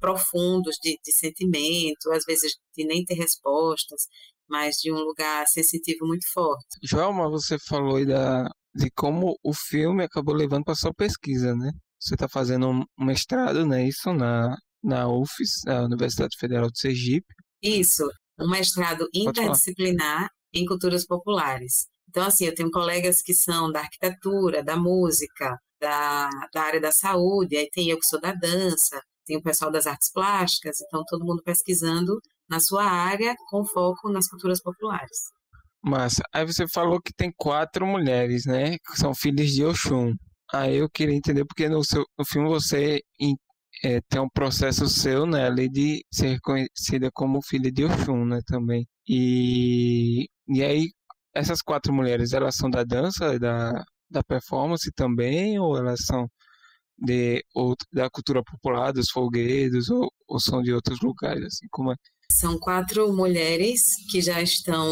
profundos 0.00 0.76
de, 0.82 0.98
de 1.04 1.12
sentimento, 1.12 2.10
às 2.12 2.24
vezes 2.24 2.52
de 2.76 2.84
nem 2.84 3.04
ter 3.04 3.14
respostas, 3.14 4.02
mas 4.48 4.76
de 4.76 4.92
um 4.92 4.98
lugar 4.98 5.46
sensitivo 5.46 6.06
muito 6.06 6.26
forte. 6.32 6.78
Joelma, 6.82 7.28
você 7.28 7.58
falou 7.58 8.04
da, 8.04 8.48
de 8.74 8.90
como 8.94 9.36
o 9.42 9.52
filme 9.52 10.04
acabou 10.04 10.34
levando 10.34 10.64
para 10.64 10.74
sua 10.74 10.92
pesquisa, 10.94 11.54
né? 11.54 11.70
Você 12.00 12.14
está 12.14 12.28
fazendo 12.28 12.68
um 12.70 13.04
mestrado, 13.04 13.66
né? 13.66 13.86
Isso 13.86 14.12
na, 14.12 14.56
na 14.82 15.08
UFES, 15.08 15.66
a 15.66 15.82
Universidade 15.82 16.36
Federal 16.38 16.70
de 16.70 16.78
Sergipe. 16.78 17.34
Isso, 17.62 18.08
um 18.38 18.48
mestrado 18.48 19.08
interdisciplinar 19.12 20.28
em 20.54 20.64
culturas 20.64 21.04
populares. 21.04 21.86
Então, 22.08 22.24
assim, 22.24 22.46
eu 22.46 22.54
tenho 22.54 22.70
colegas 22.70 23.20
que 23.20 23.34
são 23.34 23.70
da 23.70 23.80
arquitetura, 23.80 24.62
da 24.62 24.76
música, 24.76 25.58
da, 25.80 26.30
da 26.52 26.62
área 26.62 26.80
da 26.80 26.92
saúde, 26.92 27.56
aí 27.56 27.68
tem 27.70 27.90
eu 27.90 27.98
que 27.98 28.06
sou 28.06 28.20
da 28.20 28.32
dança, 28.32 29.00
tem 29.26 29.36
o 29.36 29.42
pessoal 29.42 29.70
das 29.70 29.86
artes 29.86 30.10
plásticas, 30.10 30.80
então 30.80 31.04
todo 31.06 31.24
mundo 31.24 31.42
pesquisando 31.44 32.18
na 32.48 32.60
sua 32.60 32.84
área 32.84 33.34
com 33.50 33.64
foco 33.64 34.10
nas 34.10 34.28
culturas 34.28 34.60
populares. 34.62 35.18
Massa. 35.82 36.22
Aí 36.32 36.44
você 36.44 36.66
falou 36.68 37.00
que 37.00 37.12
tem 37.12 37.32
quatro 37.36 37.86
mulheres, 37.86 38.44
né? 38.46 38.78
Que 38.78 38.96
são 38.96 39.14
filhas 39.14 39.50
de 39.50 39.64
Oxum. 39.64 40.14
Aí 40.52 40.76
eu 40.76 40.88
queria 40.90 41.14
entender 41.14 41.44
porque 41.44 41.68
no, 41.68 41.84
seu, 41.84 42.04
no 42.18 42.24
filme 42.24 42.48
você 42.48 43.00
é, 43.84 44.00
tem 44.08 44.20
um 44.20 44.28
processo 44.28 44.88
seu, 44.88 45.26
né? 45.26 45.46
Ali 45.46 45.68
de 45.68 46.04
ser 46.12 46.28
reconhecida 46.28 47.10
como 47.12 47.42
filha 47.42 47.70
de 47.70 47.84
Oxum, 47.84 48.24
né? 48.26 48.40
Também. 48.46 48.86
E, 49.06 50.28
e 50.48 50.62
aí, 50.62 50.90
essas 51.34 51.62
quatro 51.62 51.92
mulheres, 51.92 52.32
elas 52.32 52.56
são 52.56 52.70
da 52.70 52.84
dança, 52.84 53.38
da, 53.38 53.84
da 54.10 54.22
performance 54.24 54.90
também? 54.92 55.58
Ou 55.58 55.76
elas 55.78 56.00
são 56.04 56.28
de, 56.98 57.44
ou, 57.54 57.74
da 57.92 58.10
cultura 58.10 58.42
popular, 58.44 58.92
dos 58.92 59.10
folguedos? 59.10 59.90
Ou, 59.90 60.10
ou 60.28 60.40
são 60.40 60.62
de 60.62 60.72
outros 60.72 61.00
lugares? 61.00 61.44
Assim, 61.46 61.66
como 61.70 61.92
é? 61.92 61.96
São 62.30 62.58
quatro 62.58 63.12
mulheres 63.12 63.82
que 64.10 64.20
já 64.20 64.40
estão 64.42 64.86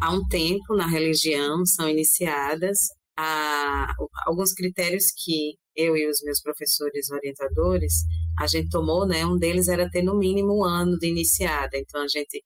há 0.00 0.12
um 0.12 0.26
tempo 0.28 0.74
na 0.74 0.86
religião, 0.86 1.64
são 1.66 1.88
iniciadas 1.88 2.78
a 3.16 3.92
alguns 4.26 4.52
critérios 4.52 5.06
que 5.24 5.54
eu 5.74 5.96
e 5.96 6.08
os 6.08 6.22
meus 6.22 6.40
professores 6.40 7.10
orientadores 7.10 8.04
a 8.38 8.46
gente 8.46 8.68
tomou, 8.70 9.06
né? 9.06 9.24
Um 9.24 9.36
deles 9.38 9.68
era 9.68 9.88
ter 9.90 10.02
no 10.02 10.18
mínimo 10.18 10.58
um 10.58 10.64
ano 10.64 10.98
de 10.98 11.08
iniciada. 11.08 11.76
Então 11.78 12.02
a 12.02 12.08
gente 12.08 12.42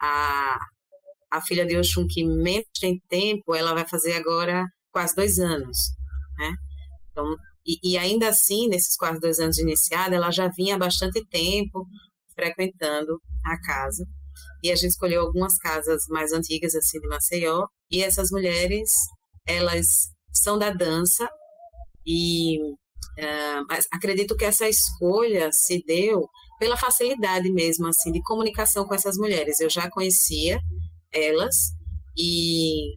a 0.00 0.58
a 1.32 1.40
filha 1.42 1.64
de 1.64 1.76
Oxum 1.76 2.06
que 2.08 2.24
menos 2.24 2.66
tem 2.80 3.00
tempo, 3.08 3.54
ela 3.54 3.72
vai 3.72 3.86
fazer 3.86 4.14
agora 4.14 4.66
quase 4.92 5.14
dois 5.14 5.38
anos, 5.38 5.78
né? 6.38 6.54
Então 7.10 7.24
e, 7.66 7.92
e 7.92 7.98
ainda 7.98 8.28
assim 8.28 8.68
nesses 8.68 8.96
quase 8.96 9.20
dois 9.20 9.38
anos 9.38 9.56
de 9.56 9.62
iniciada, 9.62 10.16
ela 10.16 10.30
já 10.30 10.48
vinha 10.48 10.76
há 10.76 10.78
bastante 10.78 11.24
tempo 11.26 11.86
frequentando 12.40 13.20
a 13.44 13.60
casa. 13.60 14.04
E 14.62 14.70
a 14.70 14.74
gente 14.74 14.90
escolheu 14.90 15.20
algumas 15.20 15.56
casas 15.58 16.02
mais 16.08 16.32
antigas 16.32 16.74
assim 16.74 16.98
de 16.98 17.08
Maceió. 17.08 17.66
E 17.90 18.02
essas 18.02 18.30
mulheres 18.30 18.90
elas 19.46 19.86
são 20.32 20.58
da 20.58 20.70
dança. 20.70 21.28
E 22.06 22.58
uh, 22.62 23.64
mas 23.68 23.86
acredito 23.92 24.36
que 24.36 24.44
essa 24.44 24.68
escolha 24.68 25.50
se 25.52 25.82
deu 25.86 26.26
pela 26.58 26.76
facilidade 26.76 27.50
mesmo 27.52 27.86
assim 27.86 28.10
de 28.10 28.22
comunicação 28.22 28.86
com 28.86 28.94
essas 28.94 29.16
mulheres. 29.16 29.60
Eu 29.60 29.68
já 29.68 29.90
conhecia 29.90 30.58
elas 31.12 31.56
e 32.16 32.94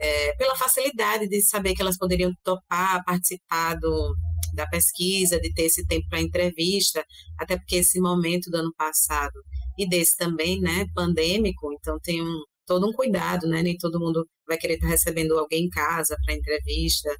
é, 0.00 0.34
pela 0.36 0.56
facilidade 0.56 1.28
de 1.28 1.42
saber 1.42 1.74
que 1.74 1.82
elas 1.82 1.96
poderiam 1.96 2.32
topar 2.42 3.02
participar 3.04 3.74
do, 3.74 4.14
da 4.54 4.66
pesquisa, 4.66 5.40
de 5.40 5.52
ter 5.52 5.64
esse 5.64 5.86
tempo 5.86 6.08
para 6.08 6.20
entrevista, 6.20 7.04
até 7.38 7.56
porque 7.56 7.76
esse 7.76 8.00
momento 8.00 8.50
do 8.50 8.56
ano 8.56 8.72
passado 8.76 9.34
e 9.78 9.88
desse 9.88 10.16
também, 10.16 10.60
né, 10.60 10.86
pandêmico, 10.94 11.72
então 11.72 11.98
tem 12.00 12.22
um, 12.22 12.42
todo 12.66 12.88
um 12.88 12.92
cuidado, 12.92 13.46
né, 13.48 13.62
nem 13.62 13.76
todo 13.76 14.00
mundo 14.00 14.26
vai 14.46 14.56
querer 14.56 14.74
estar 14.74 14.86
tá 14.86 14.92
recebendo 14.92 15.38
alguém 15.38 15.64
em 15.64 15.70
casa 15.70 16.16
para 16.24 16.34
entrevista, 16.34 17.10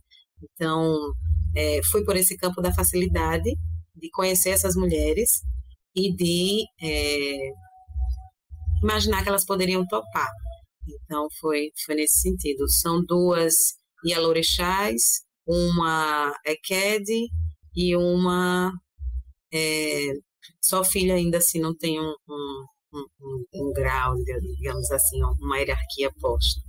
então 0.42 1.12
é, 1.56 1.80
fui 1.90 2.04
por 2.04 2.16
esse 2.16 2.36
campo 2.36 2.60
da 2.62 2.72
facilidade 2.72 3.50
de 3.94 4.10
conhecer 4.10 4.50
essas 4.50 4.74
mulheres 4.74 5.42
e 5.94 6.14
de 6.14 6.64
é, 6.82 7.50
imaginar 8.82 9.22
que 9.22 9.28
elas 9.28 9.46
poderiam 9.46 9.86
topar. 9.86 10.30
Então 10.86 11.28
foi, 11.40 11.70
foi 11.84 11.94
nesse 11.94 12.20
sentido. 12.20 12.68
São 12.68 13.02
duas 13.02 13.54
Yalorixás, 14.06 15.22
uma 15.46 16.34
é 16.44 16.56
Ked 16.56 17.28
e 17.76 17.96
uma 17.96 18.72
é, 19.52 20.12
só 20.62 20.84
filha 20.84 21.14
ainda 21.14 21.38
assim 21.38 21.60
não 21.60 21.74
tem 21.74 22.00
um, 22.00 22.14
um, 22.28 22.66
um, 23.20 23.44
um 23.54 23.72
grau, 23.72 24.14
digamos 24.56 24.90
assim, 24.90 25.22
uma 25.22 25.58
hierarquia 25.58 26.10
posta. 26.20 26.60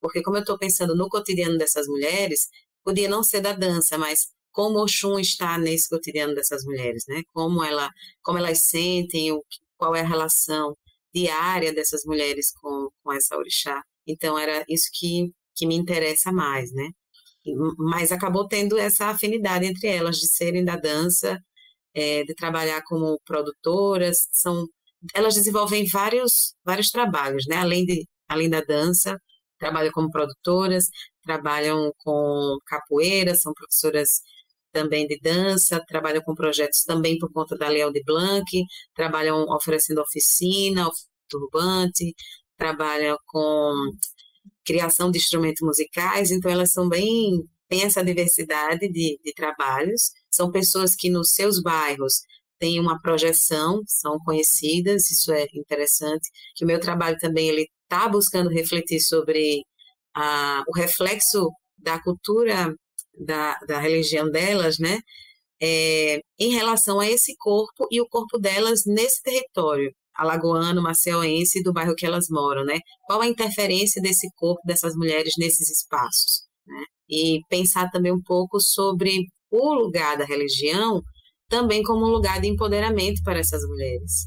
Porque 0.00 0.22
como 0.22 0.36
eu 0.36 0.40
estou 0.40 0.58
pensando 0.58 0.94
no 0.94 1.08
cotidiano 1.08 1.58
dessas 1.58 1.86
mulheres, 1.86 2.48
podia 2.84 3.08
não 3.08 3.22
ser 3.22 3.40
da 3.40 3.52
dança, 3.52 3.98
mas 3.98 4.28
como 4.52 4.78
Oxum 4.82 5.18
está 5.18 5.58
nesse 5.58 5.88
cotidiano 5.88 6.34
dessas 6.34 6.64
mulheres, 6.64 7.04
né? 7.08 7.22
Como 7.32 7.62
ela, 7.62 7.90
como 8.22 8.38
elas 8.38 8.66
sentem, 8.66 9.32
o, 9.32 9.44
qual 9.76 9.94
é 9.94 10.00
a 10.00 10.06
relação 10.06 10.76
diária 11.14 11.72
dessas 11.74 12.04
mulheres 12.04 12.52
com, 12.60 12.88
com 13.02 13.12
essa 13.12 13.36
orixá. 13.36 13.82
Então 14.06 14.38
era 14.38 14.64
isso 14.68 14.88
que, 14.92 15.32
que 15.54 15.66
me 15.66 15.74
interessa 15.74 16.32
mais, 16.32 16.72
né? 16.72 16.90
Mas 17.78 18.12
acabou 18.12 18.48
tendo 18.48 18.78
essa 18.78 19.06
afinidade 19.06 19.66
entre 19.66 19.88
elas 19.88 20.16
de 20.16 20.28
serem 20.28 20.64
da 20.64 20.76
dança 20.76 21.40
é, 21.94 22.24
de 22.24 22.34
trabalhar 22.34 22.82
como 22.84 23.18
produtoras, 23.24 24.28
são, 24.32 24.66
elas 25.14 25.34
desenvolvem 25.34 25.86
vários, 25.86 26.54
vários 26.64 26.90
trabalhos, 26.90 27.46
né? 27.48 27.56
além, 27.56 27.86
de, 27.86 28.06
além 28.28 28.50
da 28.50 28.60
dança, 28.60 29.18
trabalham 29.58 29.92
como 29.92 30.10
produtoras, 30.10 30.86
trabalham 31.22 31.92
com 31.98 32.58
capoeira, 32.66 33.34
são 33.34 33.52
professoras 33.54 34.20
também 34.72 35.06
de 35.06 35.18
dança, 35.20 35.82
trabalham 35.88 36.22
com 36.22 36.34
projetos 36.34 36.82
também 36.84 37.18
por 37.18 37.32
conta 37.32 37.56
da 37.56 37.68
Leal 37.68 37.92
de 37.92 38.02
Blanc, 38.04 38.44
trabalham 38.94 39.44
oferecendo 39.48 40.02
oficina, 40.02 40.88
turbante, 41.28 42.14
trabalham 42.58 43.16
com 43.26 43.72
criação 44.66 45.10
de 45.10 45.18
instrumentos 45.18 45.62
musicais, 45.62 46.30
então 46.30 46.50
elas 46.50 46.72
são 46.72 46.88
bem, 46.88 47.44
têm 47.68 47.82
essa 47.82 48.04
diversidade 48.04 48.88
de, 48.88 49.18
de 49.24 49.34
trabalhos, 49.34 50.10
são 50.30 50.50
pessoas 50.50 50.94
que 50.94 51.08
nos 51.08 51.32
seus 51.32 51.62
bairros 51.62 52.20
têm 52.58 52.80
uma 52.80 53.00
projeção, 53.00 53.82
são 53.86 54.18
conhecidas, 54.24 55.10
isso 55.10 55.32
é 55.32 55.46
interessante, 55.54 56.28
que 56.54 56.64
o 56.64 56.66
meu 56.66 56.80
trabalho 56.80 57.16
também 57.18 57.48
ele 57.48 57.68
está 57.84 58.08
buscando 58.08 58.50
refletir 58.50 59.00
sobre 59.00 59.62
o 60.68 60.72
reflexo 60.74 61.50
da 61.78 62.02
cultura 62.02 62.74
da, 63.18 63.58
da 63.68 63.78
religião 63.78 64.30
delas, 64.30 64.78
né, 64.78 64.98
é, 65.60 66.20
em 66.38 66.52
relação 66.52 67.00
a 67.00 67.08
esse 67.08 67.36
corpo 67.36 67.86
e 67.90 68.00
o 68.00 68.08
corpo 68.08 68.38
delas 68.38 68.82
nesse 68.86 69.22
território 69.22 69.94
alagoano, 70.16 70.82
maceuense 70.82 71.62
do 71.62 71.72
bairro 71.72 71.94
que 71.94 72.06
elas 72.06 72.26
moram, 72.30 72.64
né? 72.64 72.78
Qual 73.06 73.20
a 73.20 73.26
interferência 73.26 74.00
desse 74.00 74.28
corpo 74.36 74.60
dessas 74.66 74.94
mulheres 74.94 75.34
nesses 75.38 75.68
espaços, 75.70 76.42
né? 76.66 76.84
E 77.08 77.40
pensar 77.48 77.90
também 77.90 78.12
um 78.12 78.22
pouco 78.22 78.60
sobre 78.60 79.26
o 79.50 79.74
lugar 79.74 80.16
da 80.16 80.24
religião 80.24 81.02
também 81.48 81.82
como 81.82 82.04
um 82.06 82.10
lugar 82.10 82.40
de 82.40 82.48
empoderamento 82.48 83.22
para 83.22 83.38
essas 83.38 83.62
mulheres. 83.68 84.26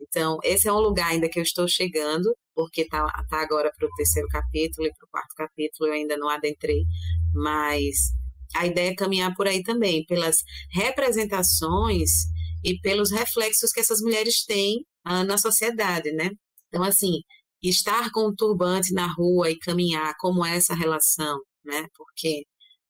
Então, 0.00 0.38
esse 0.42 0.68
é 0.68 0.72
um 0.72 0.80
lugar 0.80 1.10
ainda 1.10 1.28
que 1.28 1.38
eu 1.38 1.42
estou 1.42 1.68
chegando, 1.68 2.34
porque 2.54 2.82
está 2.82 3.06
tá 3.28 3.42
agora 3.42 3.70
para 3.76 3.86
o 3.86 3.94
terceiro 3.96 4.28
capítulo 4.28 4.86
e 4.86 4.92
para 4.92 5.06
o 5.06 5.10
quarto 5.10 5.34
capítulo 5.36 5.88
eu 5.88 5.94
ainda 5.94 6.16
não 6.16 6.28
adentrei, 6.28 6.84
mas 7.34 8.12
a 8.54 8.66
ideia 8.66 8.90
é 8.90 8.94
caminhar 8.94 9.34
por 9.34 9.46
aí 9.46 9.62
também, 9.62 10.04
pelas 10.06 10.36
representações 10.70 12.10
e 12.64 12.78
pelos 12.80 13.10
reflexos 13.10 13.70
que 13.72 13.80
essas 13.80 14.00
mulheres 14.00 14.44
têm 14.44 14.84
na 15.06 15.38
sociedade, 15.38 16.12
né? 16.12 16.30
Então, 16.68 16.82
assim, 16.82 17.20
estar 17.62 18.10
com 18.12 18.28
um 18.28 18.34
turbante 18.34 18.92
na 18.92 19.06
rua 19.06 19.50
e 19.50 19.58
caminhar, 19.58 20.14
como 20.18 20.44
é 20.44 20.56
essa 20.56 20.74
relação, 20.74 21.40
né? 21.64 21.86
Porque 21.96 22.44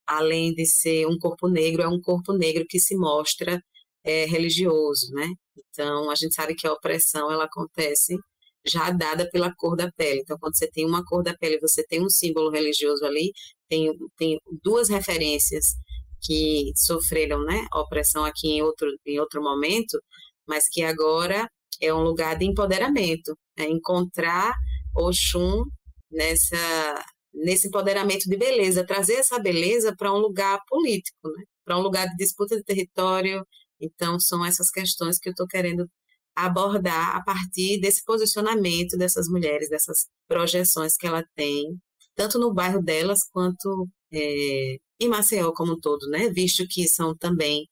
além 0.06 0.54
de 0.54 0.66
ser 0.66 1.06
um 1.06 1.18
corpo 1.18 1.49
negro, 1.49 1.82
é 1.82 1.88
um 1.88 2.00
corpo 2.00 2.32
negro 2.32 2.64
que 2.68 2.78
se 2.80 2.96
mostra 2.96 3.62
é, 4.04 4.25
religioso, 4.26 5.12
né? 5.12 5.28
Então, 5.70 6.11
a 6.11 6.14
gente 6.14 6.35
sabe 6.35 6.54
que 6.54 6.66
a 6.66 6.73
opressão, 6.73 7.30
ela 7.30 7.44
acontece 7.44 8.16
já 8.66 8.90
dada 8.90 9.28
pela 9.30 9.54
cor 9.56 9.76
da 9.76 9.90
pele. 9.92 10.20
Então, 10.20 10.38
quando 10.38 10.56
você 10.56 10.68
tem 10.70 10.87
uma 10.87 11.04
cor 11.04 11.23
da 11.23 11.37
pele, 11.37 11.58
você 11.61 11.85
tem 11.87 12.04
um 12.04 12.11
símbolo 12.11 12.50
religioso 12.50 13.04
ali, 13.04 13.32
tem, 13.68 13.92
tem 14.16 14.40
duas 14.62 14.88
referências 14.88 15.76
que 16.20 16.73
sofreram, 16.76 17.44
né, 17.44 17.66
opressão 17.75 18.25
aqui 18.25 18.49
em 18.49 18.62
outro, 18.62 18.88
em 19.06 19.20
outro 19.20 19.42
momento, 19.42 20.00
mas 20.46 20.68
que 20.68 20.82
agora 20.82 21.49
é 21.80 21.92
um 21.92 22.02
lugar 22.02 22.37
de 22.37 22.45
empoderamento, 22.47 23.37
é 23.56 23.64
encontrar 23.64 24.54
Oxum 24.95 25.64
nessa 26.11 27.04
nesse 27.37 27.68
empoderamento 27.68 28.25
de 28.28 28.37
beleza, 28.37 28.87
trazer 28.87 29.14
essa 29.16 29.38
beleza 29.38 29.95
para 29.95 30.12
um 30.12 30.16
lugar 30.16 30.59
político, 30.68 31.28
né? 31.28 31.45
para 31.64 31.78
um 31.78 31.83
lugar 31.83 32.09
de 32.09 32.16
disputa 32.16 32.56
de 32.56 32.64
território. 32.64 33.47
Então, 33.78 34.18
são 34.18 34.45
essas 34.45 34.71
questões 34.71 35.18
que 35.18 35.28
eu 35.28 35.33
estou 35.33 35.47
querendo 35.47 35.87
abordar 36.35 37.16
a 37.16 37.23
partir 37.23 37.78
desse 37.80 38.02
posicionamento 38.04 38.97
dessas 38.97 39.28
mulheres, 39.28 39.68
dessas 39.68 40.06
projeções 40.28 40.97
que 40.97 41.06
ela 41.06 41.25
tem, 41.35 41.78
tanto 42.14 42.38
no 42.38 42.54
bairro 42.54 42.83
delas 42.83 43.21
quanto 43.30 43.88
é, 44.12 44.76
em 45.00 45.09
Maceió 45.09 45.52
como 45.52 45.75
um 45.75 45.80
todo, 45.80 46.09
né? 46.09 46.30
visto 46.30 46.66
que 46.68 46.88
são 46.88 47.14
também 47.16 47.66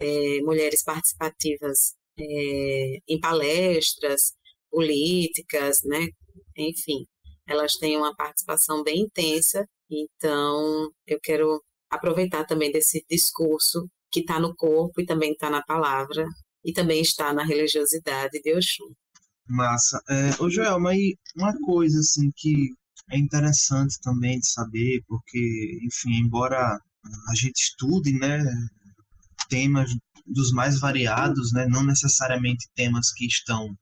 é, 0.00 0.40
mulheres 0.42 0.82
participativas 0.82 1.94
é, 2.20 2.98
em 3.08 3.20
palestras 3.20 4.34
políticas, 4.70 5.78
né? 5.84 6.08
enfim, 6.56 7.06
elas 7.46 7.74
têm 7.76 7.96
uma 7.96 8.14
participação 8.14 8.82
bem 8.82 9.00
intensa, 9.00 9.66
então 9.90 10.90
eu 11.06 11.18
quero 11.20 11.62
aproveitar 11.90 12.44
também 12.44 12.70
desse 12.70 13.04
discurso 13.10 13.88
que 14.10 14.20
está 14.20 14.38
no 14.38 14.54
corpo 14.54 15.00
e 15.00 15.06
também 15.06 15.32
está 15.32 15.50
na 15.50 15.62
palavra 15.62 16.26
e 16.64 16.72
também 16.72 17.00
está 17.00 17.32
na 17.32 17.44
religiosidade 17.44 18.40
de 18.40 18.54
Oxum. 18.54 18.92
Massa. 19.48 20.00
É, 20.08 20.42
ô 20.42 20.48
Joel, 20.48 20.78
mas 20.78 20.98
uma 21.36 21.52
coisa 21.64 21.98
assim 21.98 22.30
que 22.36 22.68
é 23.10 23.18
interessante 23.18 24.00
também 24.00 24.38
de 24.38 24.46
saber, 24.46 25.02
porque, 25.08 25.80
enfim, 25.82 26.24
embora 26.24 26.78
a 27.28 27.34
gente 27.34 27.56
estude, 27.56 28.12
né, 28.12 28.44
temas 29.50 29.90
dos 30.26 30.52
mais 30.52 30.78
variados, 30.78 31.52
né, 31.52 31.66
não 31.66 31.82
necessariamente 31.82 32.70
temas 32.74 33.12
que 33.12 33.26
estão 33.26 33.76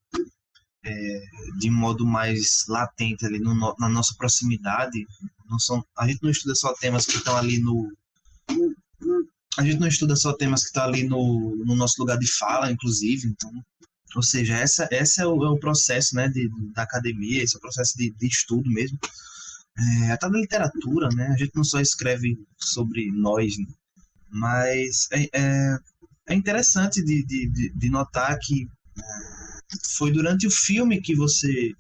é, 0.85 1.21
de 1.59 1.71
modo 1.71 2.07
mais 2.07 2.65
latente 2.69 3.27
ali 3.27 3.39
no, 3.39 3.55
na 3.79 3.89
nossa 3.89 4.15
proximidade. 4.17 5.07
Não 5.49 5.59
são, 5.59 5.85
a 5.97 6.09
gente 6.09 6.23
não 6.23 6.31
estuda 6.31 6.55
só 6.55 6.73
temas 6.75 7.07
que 7.07 7.17
estão 7.17 7.37
ali 7.37 7.61
no. 7.61 7.93
A 9.59 9.65
gente 9.65 9.79
não 9.79 9.89
estuda 9.89 10.17
só 10.17 10.33
temas 10.33 10.63
que 10.63 10.69
estão 10.69 10.85
ali 10.85 11.03
no, 11.05 11.57
no 11.65 11.75
nosso 11.75 11.97
lugar 11.99 12.19
de 12.19 12.31
fala, 12.31 12.71
inclusive. 12.71 13.29
Então, 13.29 13.51
ou 14.15 14.23
seja, 14.23 14.57
essa, 14.57 14.89
essa 14.91 15.23
é, 15.23 15.27
o, 15.27 15.45
é 15.45 15.51
o 15.51 15.59
processo 15.59 16.15
né, 16.15 16.29
de, 16.29 16.49
da 16.73 16.83
academia, 16.83 17.43
esse 17.43 17.57
é 17.57 17.59
o 17.59 17.61
processo 17.61 17.95
de, 17.97 18.11
de 18.11 18.27
estudo 18.27 18.71
mesmo. 18.71 18.99
É, 19.79 20.13
até 20.13 20.29
da 20.29 20.39
literatura, 20.39 21.09
né? 21.15 21.29
A 21.29 21.37
gente 21.37 21.55
não 21.55 21.65
só 21.65 21.81
escreve 21.81 22.39
sobre 22.57 23.11
nós? 23.13 23.55
Mas 24.31 25.09
é, 25.13 25.29
é, 25.33 25.79
é 26.29 26.35
interessante 26.35 27.03
de, 27.03 27.25
de, 27.25 27.73
de, 27.75 27.91
notar 27.91 28.39
que 28.41 28.67
foi 29.97 30.13
durante 30.13 30.47
o 30.47 30.51
filme 30.51 31.01
que 31.01 31.15
você 31.15 31.73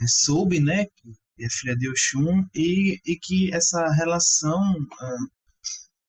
é, 0.00 0.06
soube, 0.06 0.60
né, 0.60 0.86
que 0.86 1.44
é 1.44 1.48
filha 1.50 1.76
de 1.76 1.88
Oxum, 1.88 2.44
e, 2.54 2.98
e 3.04 3.16
que 3.16 3.52
essa 3.52 3.86
relação, 3.92 4.60
ah, 5.00 5.16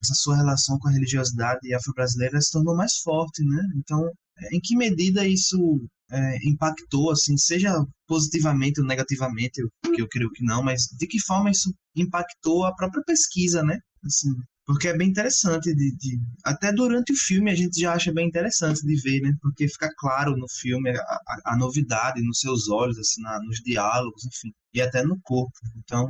essa 0.04 0.14
sua 0.16 0.36
relação 0.36 0.78
com 0.80 0.90
a 0.90 0.92
religiosidade 0.92 1.74
afro-brasileira 1.74 2.40
se 2.42 2.52
tornou 2.52 2.76
mais 2.76 2.98
forte, 2.98 3.44
né? 3.44 3.62
Então, 3.78 4.12
em 4.52 4.60
que 4.60 4.76
medida 4.76 5.26
isso 5.28 5.82
é, 6.12 6.48
impactou, 6.48 7.12
assim, 7.12 7.38
seja 7.38 7.74
positivamente 8.08 8.82
ou 8.82 8.86
negativamente, 8.86 9.62
que 9.96 10.02
eu 10.02 10.08
creio 10.08 10.32
que 10.32 10.44
não, 10.44 10.62
mas 10.62 10.84
de 10.98 11.08
que 11.08 11.20
forma 11.20 11.50
isso 11.50 11.74
impactou 11.96 12.66
a 12.66 12.76
própria 12.76 13.04
pesquisa, 13.04 13.64
né? 13.64 13.80
Assim, 14.06 14.30
porque 14.66 14.88
é 14.88 14.98
bem 14.98 15.10
interessante 15.10 15.74
de, 15.76 15.96
de, 15.98 16.20
até 16.44 16.72
durante 16.72 17.12
o 17.12 17.18
filme 17.18 17.52
a 17.52 17.56
gente 17.56 17.80
já 17.80 17.94
acha 17.94 18.14
bem 18.14 18.28
interessante 18.28 18.82
de 18.82 18.96
ver 19.02 19.22
né? 19.22 19.34
Porque 19.42 19.68
fica 19.68 19.90
claro 19.98 20.38
no 20.38 20.48
filme 20.50 20.90
a, 20.90 21.02
a, 21.02 21.54
a 21.54 21.58
novidade 21.58 22.22
nos 22.22 22.40
seus 22.40 22.70
olhos 22.70 22.98
assim 22.98 23.22
na, 23.22 23.40
nos 23.42 23.58
diálogos 23.58 24.24
enfim 24.26 24.54
e 24.74 24.82
até 24.82 25.04
no 25.04 25.20
corpo. 25.22 25.54
Então 25.78 26.10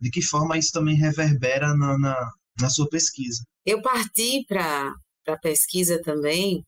de 0.00 0.10
que 0.10 0.22
forma 0.22 0.58
isso 0.58 0.72
também 0.72 0.96
reverbera 0.96 1.74
na, 1.76 1.98
na, 1.98 2.30
na 2.60 2.70
sua 2.70 2.88
pesquisa? 2.88 3.42
Eu 3.66 3.82
parti 3.82 4.44
para 4.46 4.92
para 5.24 5.38
pesquisa 5.38 6.00
também 6.02 6.64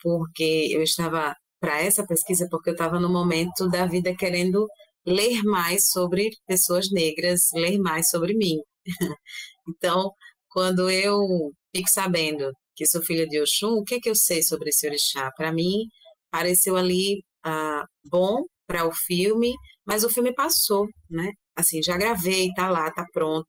porque 0.00 0.68
eu 0.70 0.82
estava 0.82 1.34
para 1.60 1.80
essa 1.80 2.06
pesquisa 2.06 2.46
porque 2.50 2.70
eu 2.70 2.74
estava 2.74 3.00
no 3.00 3.10
momento 3.10 3.68
da 3.68 3.86
vida 3.86 4.14
querendo 4.14 4.68
ler 5.06 5.42
mais 5.42 5.90
sobre 5.90 6.30
pessoas 6.46 6.90
negras 6.90 7.48
ler 7.54 7.78
mais 7.78 8.10
sobre 8.10 8.34
mim 8.34 8.58
Então, 9.68 10.12
quando 10.48 10.90
eu 10.90 11.52
fico 11.74 11.88
sabendo 11.88 12.52
que 12.76 12.86
sou 12.86 13.02
filha 13.02 13.26
de 13.26 13.40
Oxum, 13.40 13.78
o 13.78 13.84
que, 13.84 13.96
é 13.96 14.00
que 14.00 14.10
eu 14.10 14.14
sei 14.14 14.42
sobre 14.42 14.70
esse 14.70 14.86
orixá? 14.86 15.30
Para 15.36 15.52
mim, 15.52 15.86
pareceu 16.30 16.76
ali 16.76 17.22
ah, 17.44 17.84
bom 18.04 18.42
para 18.66 18.86
o 18.86 18.92
filme, 18.92 19.54
mas 19.86 20.04
o 20.04 20.10
filme 20.10 20.34
passou, 20.34 20.86
né? 21.10 21.32
Assim, 21.56 21.82
já 21.82 21.96
gravei, 21.96 22.52
tá 22.54 22.68
lá, 22.70 22.90
tá 22.90 23.04
pronto. 23.12 23.48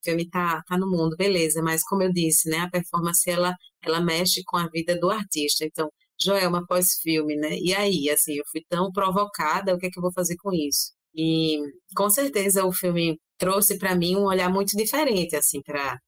O 0.00 0.04
filme 0.04 0.28
tá, 0.28 0.62
tá 0.66 0.78
no 0.78 0.90
mundo, 0.90 1.16
beleza, 1.16 1.62
mas 1.62 1.82
como 1.84 2.02
eu 2.02 2.12
disse, 2.12 2.48
né, 2.50 2.58
a 2.60 2.70
performance 2.70 3.28
ela, 3.30 3.54
ela 3.82 4.00
mexe 4.00 4.42
com 4.44 4.56
a 4.56 4.68
vida 4.68 4.98
do 4.98 5.10
artista. 5.10 5.64
Então, 5.64 5.90
Joelma 6.22 6.64
pós-filme, 6.66 7.36
né? 7.36 7.56
E 7.58 7.74
aí, 7.74 8.10
assim, 8.10 8.34
eu 8.36 8.44
fui 8.50 8.62
tão 8.68 8.90
provocada, 8.92 9.74
o 9.74 9.78
que 9.78 9.86
é 9.86 9.90
que 9.90 9.98
eu 9.98 10.02
vou 10.02 10.12
fazer 10.12 10.36
com 10.38 10.52
isso? 10.52 10.92
E 11.14 11.58
com 11.96 12.08
certeza 12.10 12.64
o 12.64 12.72
filme 12.72 13.18
trouxe 13.40 13.78
para 13.78 13.96
mim 13.96 14.16
um 14.16 14.26
olhar 14.26 14.50
muito 14.50 14.76
diferente 14.76 15.34
assim 15.34 15.62
para 15.62 15.98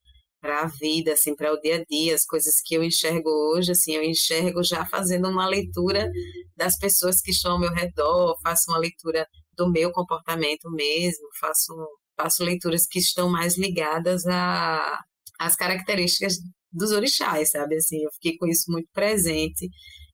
para 0.41 0.63
a 0.63 0.67
vida, 0.67 1.13
assim, 1.13 1.33
para 1.33 1.53
o 1.53 1.61
dia 1.61 1.77
a 1.77 1.83
dia, 1.85 2.13
as 2.13 2.25
coisas 2.25 2.55
que 2.65 2.75
eu 2.75 2.83
enxergo 2.83 3.29
hoje, 3.29 3.71
assim, 3.71 3.93
eu 3.93 4.03
enxergo 4.03 4.61
já 4.61 4.85
fazendo 4.85 5.29
uma 5.29 5.47
leitura 5.47 6.11
das 6.57 6.77
pessoas 6.77 7.21
que 7.21 7.31
estão 7.31 7.53
ao 7.53 7.59
meu 7.59 7.71
redor, 7.71 8.37
faço 8.43 8.69
uma 8.69 8.77
leitura 8.77 9.25
do 9.55 9.71
meu 9.71 9.89
comportamento 9.93 10.69
mesmo, 10.71 11.25
faço 11.39 11.73
faço 12.17 12.43
leituras 12.43 12.85
que 12.85 12.99
estão 12.99 13.29
mais 13.29 13.57
ligadas 13.57 14.25
a 14.27 14.99
às 15.39 15.55
características 15.55 16.35
dos 16.71 16.91
orixás, 16.91 17.51
sabe? 17.51 17.77
Assim, 17.77 18.03
eu 18.03 18.11
fiquei 18.13 18.37
com 18.37 18.47
isso 18.47 18.65
muito 18.71 18.89
presente. 18.93 19.69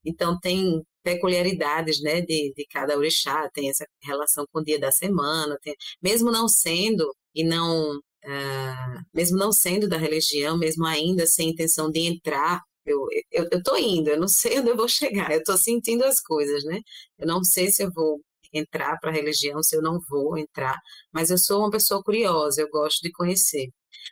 Então 0.05 0.39
tem 0.39 0.81
peculiaridades 1.09 2.01
né, 2.01 2.21
de, 2.21 2.53
de 2.55 2.65
cada 2.71 2.97
orixá, 2.97 3.49
tem 3.53 3.69
essa 3.69 3.85
relação 4.03 4.45
com 4.51 4.59
o 4.59 4.63
dia 4.63 4.79
da 4.79 4.91
semana, 4.91 5.57
tem, 5.61 5.75
mesmo 6.01 6.31
não 6.31 6.47
sendo 6.47 7.11
e 7.33 7.43
não 7.43 7.95
uh, 8.25 9.03
mesmo 9.13 9.37
não 9.37 9.51
sendo 9.51 9.87
da 9.87 9.97
religião, 9.97 10.57
mesmo 10.57 10.85
ainda 10.85 11.25
sem 11.25 11.49
intenção 11.49 11.91
de 11.91 12.01
entrar, 12.01 12.61
eu, 12.85 13.05
eu, 13.31 13.47
eu 13.51 13.63
tô 13.63 13.75
indo, 13.77 14.09
eu 14.09 14.19
não 14.19 14.27
sei 14.27 14.59
onde 14.59 14.69
eu 14.69 14.77
vou 14.77 14.87
chegar, 14.87 15.31
eu 15.31 15.43
tô 15.43 15.57
sentindo 15.57 16.03
as 16.05 16.21
coisas, 16.21 16.63
né? 16.65 16.79
Eu 17.17 17.27
não 17.27 17.43
sei 17.43 17.69
se 17.69 17.83
eu 17.83 17.91
vou 17.93 18.21
entrar 18.53 18.97
para 18.99 19.11
a 19.11 19.13
religião, 19.13 19.61
se 19.63 19.75
eu 19.75 19.81
não 19.81 19.99
vou 20.09 20.37
entrar, 20.37 20.77
mas 21.13 21.29
eu 21.29 21.37
sou 21.37 21.59
uma 21.59 21.69
pessoa 21.71 22.03
curiosa, 22.03 22.61
eu 22.61 22.69
gosto 22.69 23.01
de 23.01 23.11
conhecer. 23.11 23.67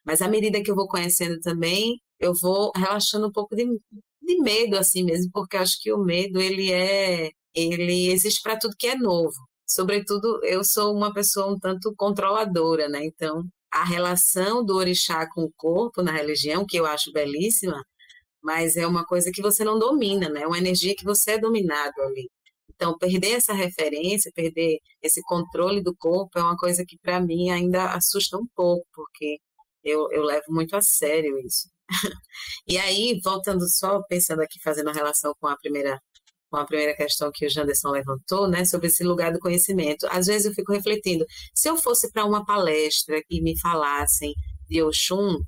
Mas 0.05 0.21
à 0.21 0.27
medida 0.27 0.61
que 0.63 0.71
eu 0.71 0.75
vou 0.75 0.87
conhecendo 0.87 1.39
também, 1.41 1.99
eu 2.19 2.33
vou 2.41 2.71
relaxando 2.75 3.27
um 3.27 3.31
pouco 3.31 3.55
de, 3.55 3.65
de 4.27 4.41
medo 4.41 4.77
assim 4.77 5.03
mesmo, 5.03 5.31
porque 5.33 5.57
acho 5.57 5.81
que 5.81 5.91
o 5.93 5.97
medo 5.97 6.39
ele 6.41 6.71
é 6.71 7.31
ele 7.55 8.11
existe 8.11 8.41
para 8.43 8.57
tudo 8.59 8.75
que 8.77 8.87
é 8.87 8.95
novo. 8.95 9.33
Sobretudo, 9.65 10.39
eu 10.45 10.63
sou 10.63 10.95
uma 10.95 11.13
pessoa 11.13 11.51
um 11.53 11.59
tanto 11.59 11.93
controladora, 11.97 12.87
né? 12.89 13.03
Então, 13.05 13.43
a 13.71 13.83
relação 13.85 14.63
do 14.65 14.75
orixá 14.75 15.27
com 15.33 15.43
o 15.43 15.51
corpo 15.57 16.01
na 16.03 16.11
religião, 16.11 16.65
que 16.67 16.77
eu 16.77 16.85
acho 16.85 17.11
belíssima, 17.11 17.83
mas 18.43 18.77
é 18.77 18.87
uma 18.87 19.05
coisa 19.05 19.31
que 19.33 19.41
você 19.41 19.63
não 19.63 19.79
domina, 19.79 20.29
né? 20.29 20.43
É 20.43 20.47
uma 20.47 20.57
energia 20.59 20.95
que 20.95 21.03
você 21.05 21.31
é 21.33 21.39
dominado 21.39 22.01
ali. 22.01 22.29
Então, 22.69 22.97
perder 22.97 23.33
essa 23.33 23.53
referência, 23.53 24.31
perder 24.35 24.79
esse 25.01 25.21
controle 25.23 25.81
do 25.83 25.95
corpo 25.95 26.39
é 26.39 26.43
uma 26.43 26.57
coisa 26.57 26.85
que 26.87 26.97
para 26.99 27.19
mim 27.21 27.49
ainda 27.51 27.93
assusta 27.93 28.37
um 28.37 28.47
pouco, 28.55 28.85
porque 28.93 29.39
eu, 29.83 30.11
eu 30.11 30.23
levo 30.23 30.45
muito 30.49 30.75
a 30.75 30.81
sério 30.81 31.39
isso 31.39 31.69
e 32.67 32.77
aí, 32.77 33.19
voltando 33.23 33.67
só, 33.69 34.01
pensando 34.03 34.41
aqui, 34.41 34.59
fazendo 34.63 34.89
a 34.89 34.93
relação 34.93 35.33
com 35.39 35.47
a 35.47 35.57
primeira 35.57 35.99
com 36.49 36.57
a 36.57 36.65
primeira 36.65 36.95
questão 36.95 37.29
que 37.33 37.45
o 37.45 37.49
Janderson 37.49 37.89
levantou, 37.89 38.47
né, 38.47 38.63
sobre 38.63 38.87
esse 38.87 39.03
lugar 39.03 39.33
do 39.33 39.39
conhecimento. 39.39 40.07
Às 40.09 40.27
vezes 40.27 40.45
eu 40.45 40.53
fico 40.53 40.71
refletindo, 40.71 41.25
se 41.53 41.69
eu 41.69 41.77
fosse 41.77 42.09
para 42.11 42.25
uma 42.25 42.45
palestra 42.45 43.21
e 43.29 43.41
me 43.41 43.59
falassem 43.59 44.33
de 44.69 44.81
Oxum, 44.81 45.39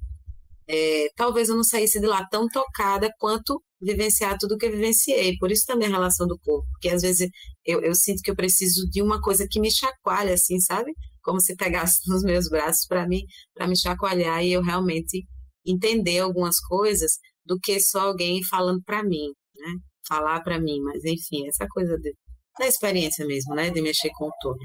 é, 0.67 1.07
talvez 1.15 1.49
eu 1.49 1.55
não 1.55 1.63
saísse 1.63 1.99
de 1.99 2.05
lá 2.05 2.25
tão 2.29 2.47
tocada 2.47 3.09
quanto 3.17 3.63
vivenciar 3.81 4.37
tudo 4.37 4.57
que 4.57 4.65
eu 4.65 4.71
vivenciei. 4.71 5.37
Por 5.37 5.51
isso 5.51 5.65
também 5.65 5.87
a 5.87 5.91
relação 5.91 6.27
do 6.27 6.37
corpo, 6.39 6.67
porque 6.71 6.89
às 6.89 7.01
vezes 7.01 7.29
eu, 7.65 7.81
eu 7.81 7.95
sinto 7.95 8.21
que 8.21 8.29
eu 8.29 8.35
preciso 8.35 8.87
de 8.89 9.01
uma 9.01 9.21
coisa 9.21 9.47
que 9.49 9.59
me 9.59 9.71
chacoalha, 9.71 10.33
assim, 10.33 10.59
sabe? 10.59 10.91
Como 11.23 11.41
se 11.41 11.55
pegasse 11.55 12.01
nos 12.11 12.23
meus 12.23 12.49
braços 12.49 12.85
para 12.87 13.07
mim, 13.07 13.21
para 13.53 13.67
me 13.67 13.77
chacoalhar 13.77 14.43
e 14.43 14.53
eu 14.53 14.61
realmente 14.61 15.25
entender 15.65 16.19
algumas 16.19 16.59
coisas 16.59 17.17
do 17.45 17.59
que 17.59 17.79
só 17.79 18.01
alguém 18.01 18.43
falando 18.43 18.81
para 18.83 19.03
mim, 19.03 19.27
né? 19.55 19.73
Falar 20.07 20.41
para 20.41 20.59
mim, 20.59 20.81
mas 20.81 21.03
enfim, 21.05 21.47
essa 21.47 21.67
coisa 21.69 21.97
de, 21.97 22.13
da 22.57 22.67
experiência 22.67 23.25
mesmo, 23.25 23.55
né? 23.55 23.69
De 23.69 23.81
mexer 23.81 24.09
com 24.15 24.27
o 24.27 24.33
todo. 24.41 24.59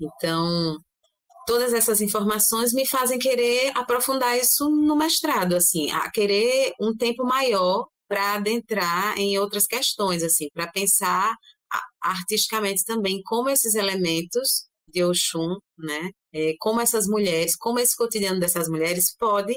Então, 0.00 0.76
todas 1.46 1.72
essas 1.72 2.00
informações 2.00 2.72
me 2.72 2.86
fazem 2.86 3.18
querer 3.18 3.72
aprofundar 3.76 4.38
isso 4.38 4.68
no 4.68 4.96
mestrado, 4.96 5.54
assim, 5.54 5.90
a 5.90 6.10
querer 6.10 6.72
um 6.80 6.96
tempo 6.96 7.24
maior 7.24 7.86
para 8.08 8.34
adentrar 8.34 9.18
em 9.18 9.38
outras 9.38 9.66
questões, 9.66 10.22
assim, 10.22 10.48
para 10.52 10.70
pensar 10.70 11.34
artisticamente 12.00 12.84
também 12.84 13.20
como 13.24 13.48
esses 13.48 13.74
elementos 13.74 14.66
de 14.88 15.02
Oxum, 15.02 15.56
né, 15.78 16.10
é, 16.32 16.54
como 16.60 16.80
essas 16.80 17.06
mulheres, 17.06 17.56
como 17.56 17.78
esse 17.78 17.96
cotidiano 17.96 18.38
dessas 18.38 18.68
mulheres 18.68 19.14
pode 19.18 19.54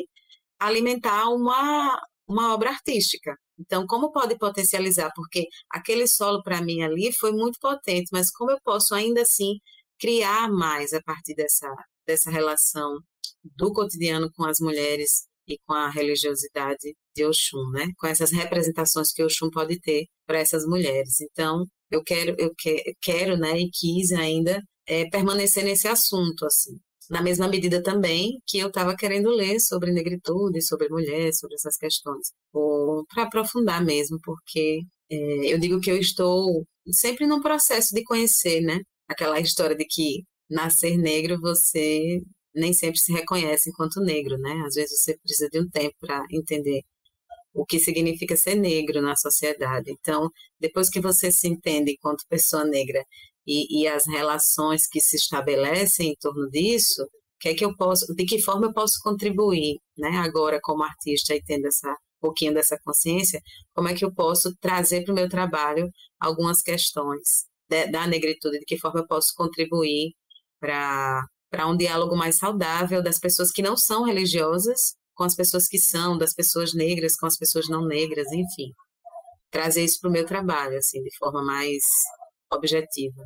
alimentar 0.60 1.30
uma, 1.30 2.00
uma 2.28 2.54
obra 2.54 2.70
artística. 2.72 3.36
Então, 3.60 3.86
como 3.88 4.12
pode 4.12 4.38
potencializar? 4.38 5.12
Porque 5.16 5.48
aquele 5.72 6.08
solo 6.08 6.44
para 6.44 6.62
mim 6.62 6.84
ali 6.84 7.12
foi 7.14 7.32
muito 7.32 7.60
potente, 7.60 8.10
mas 8.12 8.32
como 8.32 8.52
eu 8.52 8.60
posso 8.64 8.94
ainda 8.94 9.22
assim 9.22 9.54
criar 10.00 10.50
mais 10.52 10.94
a 10.94 11.02
partir 11.02 11.34
dessa, 11.36 11.68
dessa 12.06 12.30
relação 12.30 13.00
do 13.44 13.74
cotidiano 13.74 14.30
com 14.34 14.46
as 14.46 14.60
mulheres 14.60 15.28
e 15.48 15.58
com 15.66 15.74
a 15.74 15.90
religiosidade 15.90 16.96
de 17.16 17.26
Oxum, 17.26 17.70
né? 17.72 17.88
Com 17.98 18.08
essas 18.08 18.32
representações 18.32 19.12
que 19.14 19.24
Oxum 19.24 19.50
pode 19.50 19.80
ter 19.80 20.06
para 20.26 20.40
essas 20.40 20.66
mulheres. 20.66 21.22
Então, 21.22 21.66
eu 21.90 22.04
quero, 22.04 22.36
eu 22.38 22.54
que, 22.56 22.96
quero, 23.02 23.38
né, 23.38 23.58
e 23.58 23.70
quis 23.72 24.12
ainda 24.12 24.62
é, 24.86 25.10
permanecer 25.10 25.64
nesse 25.64 25.88
assunto, 25.88 26.46
assim. 26.46 26.78
Na 27.10 27.22
mesma 27.22 27.48
medida 27.48 27.82
também 27.82 28.42
que 28.46 28.58
eu 28.60 28.68
estava 28.68 28.96
querendo 28.96 29.30
ler 29.30 29.60
sobre 29.60 29.92
negritude, 29.92 30.62
sobre 30.62 30.90
mulher, 30.90 31.34
sobre 31.34 31.56
essas 31.56 31.78
questões, 31.78 32.34
para 33.10 33.24
aprofundar 33.24 33.84
mesmo, 33.84 34.20
porque 34.24 34.82
é, 35.10 35.54
eu 35.54 35.60
digo 35.60 35.80
que 35.80 35.92
eu 35.92 35.98
estou 35.98 36.66
sempre 36.92 37.26
num 37.28 37.42
processo 37.42 37.94
de 37.94 38.04
conhecer, 38.04 38.62
né? 38.62 38.82
Aquela 39.08 39.40
história 39.40 39.76
de 39.76 39.86
que 39.86 40.24
nascer 40.50 40.98
negro 40.98 41.40
você 41.40 42.22
nem 42.56 42.74
sempre 42.74 43.00
se 43.00 43.14
reconhece 43.14 43.70
enquanto 43.70 44.02
negro, 44.02 44.38
né? 44.38 44.64
Às 44.66 44.76
vezes 44.76 45.02
você 45.02 45.18
precisa 45.18 45.50
de 45.50 45.60
um 45.62 45.70
tempo 45.70 45.96
para 46.00 46.26
entender 46.32 46.82
o 47.54 47.66
que 47.66 47.80
significa 47.80 48.36
ser 48.38 48.56
negro 48.56 49.02
na 49.02 49.16
sociedade. 49.16 49.92
Então, 49.92 50.30
depois 50.60 50.90
que 50.90 51.02
você 51.02 51.32
se 51.32 51.48
entende 51.48 51.92
enquanto 51.94 52.26
pessoa 52.30 52.64
negra 52.66 53.04
e, 53.48 53.82
e 53.82 53.88
as 53.88 54.06
relações 54.06 54.88
que 54.88 55.00
se 55.00 55.16
estabelecem 55.16 56.12
em 56.12 56.16
torno 56.20 56.50
disso, 56.50 57.08
que 57.40 57.50
é 57.50 57.56
que 57.56 57.64
eu 57.64 57.76
posso, 57.76 58.14
de 58.16 58.26
que 58.26 58.42
forma 58.42 58.68
eu 58.68 58.74
posso 58.74 58.96
contribuir, 59.02 59.80
né? 59.98 60.18
Agora 60.18 60.60
como 60.62 60.84
artista 60.84 61.34
e 61.36 61.42
tendo 61.44 61.68
essa 61.68 61.90
um 61.90 62.20
pouquinho 62.20 62.54
dessa 62.54 62.78
consciência, 62.84 63.40
como 63.76 63.88
é 63.88 63.94
que 63.94 64.04
eu 64.04 64.12
posso 64.14 64.52
trazer 64.60 65.04
para 65.04 65.12
o 65.12 65.16
meu 65.16 65.30
trabalho 65.30 65.88
algumas 66.20 66.62
questões 66.64 67.46
de, 67.70 67.88
da 67.92 68.08
negritude, 68.08 68.60
de 68.60 68.66
que 68.66 68.80
forma 68.80 69.02
eu 69.02 69.08
posso 69.08 69.34
contribuir 69.36 70.14
para 70.60 71.24
para 71.50 71.68
um 71.68 71.78
diálogo 71.78 72.16
mais 72.16 72.38
saudável 72.38 73.02
das 73.02 73.20
pessoas 73.20 73.52
que 73.52 73.62
não 73.62 73.78
são 73.78 74.04
religiosas 74.04 74.96
com 75.16 75.24
as 75.24 75.36
pessoas 75.36 75.68
que 75.68 75.80
são, 75.80 76.18
das 76.18 76.34
pessoas 76.34 76.74
negras 76.74 77.16
com 77.16 77.26
as 77.26 77.38
pessoas 77.38 77.70
não 77.70 77.86
negras, 77.86 78.28
enfim. 78.32 78.74
Trazer 79.50 79.84
isso 79.86 80.00
para 80.02 80.10
o 80.10 80.14
meu 80.14 80.26
trabalho, 80.26 80.78
assim, 80.78 81.02
de 81.02 81.10
forma 81.18 81.44
mais 81.44 81.82
objetiva. 82.52 83.24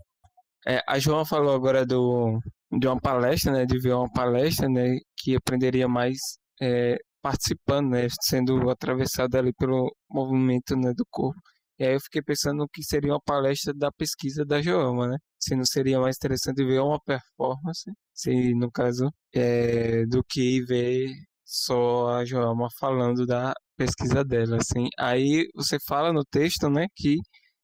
É, 0.68 0.82
a 0.88 1.00
João 1.00 1.26
falou 1.26 1.56
agora 1.56 1.86
do, 1.86 2.40
de 2.72 2.88
uma 2.88 3.00
palestra, 3.00 3.52
né, 3.52 3.66
de 3.66 3.80
ver 3.80 3.94
uma 3.94 4.12
palestra, 4.12 4.70
né, 4.70 4.98
que 5.18 5.36
aprenderia 5.36 5.88
mais 5.88 6.18
é, 6.62 6.98
participando, 7.22 7.90
né, 7.92 8.08
sendo 8.22 8.70
atravessado 8.70 9.36
ali 9.36 9.54
pelo 9.54 9.92
movimento, 10.10 10.76
né, 10.76 10.94
do 10.96 11.06
corpo. 11.10 11.40
E 11.80 11.86
aí 11.86 11.94
eu 11.96 12.00
fiquei 12.00 12.22
pensando 12.22 12.68
que 12.72 12.84
seria 12.84 13.14
uma 13.14 13.22
palestra 13.22 13.74
da 13.74 13.92
pesquisa 13.92 14.46
da 14.46 14.62
Joama, 14.62 15.08
né? 15.08 15.18
Se 15.40 15.56
não 15.56 15.66
seria 15.66 16.00
mais 16.00 16.16
interessante 16.16 16.64
ver 16.64 16.80
uma 16.80 17.00
performance, 17.04 17.92
se 18.14 18.54
no 18.54 18.72
caso, 18.72 19.10
é, 19.34 20.06
do 20.06 20.24
que 20.24 20.64
ver 20.64 21.10
só 21.44 22.10
a 22.10 22.26
Joama 22.26 22.68
falando 22.80 23.26
da 23.26 23.54
pesquisa 23.76 24.24
dela, 24.24 24.58
assim. 24.58 24.88
Aí 25.00 25.48
você 25.56 25.78
fala 25.88 26.14
no 26.14 26.24
texto, 26.24 26.70
né, 26.70 26.86
que 26.96 27.18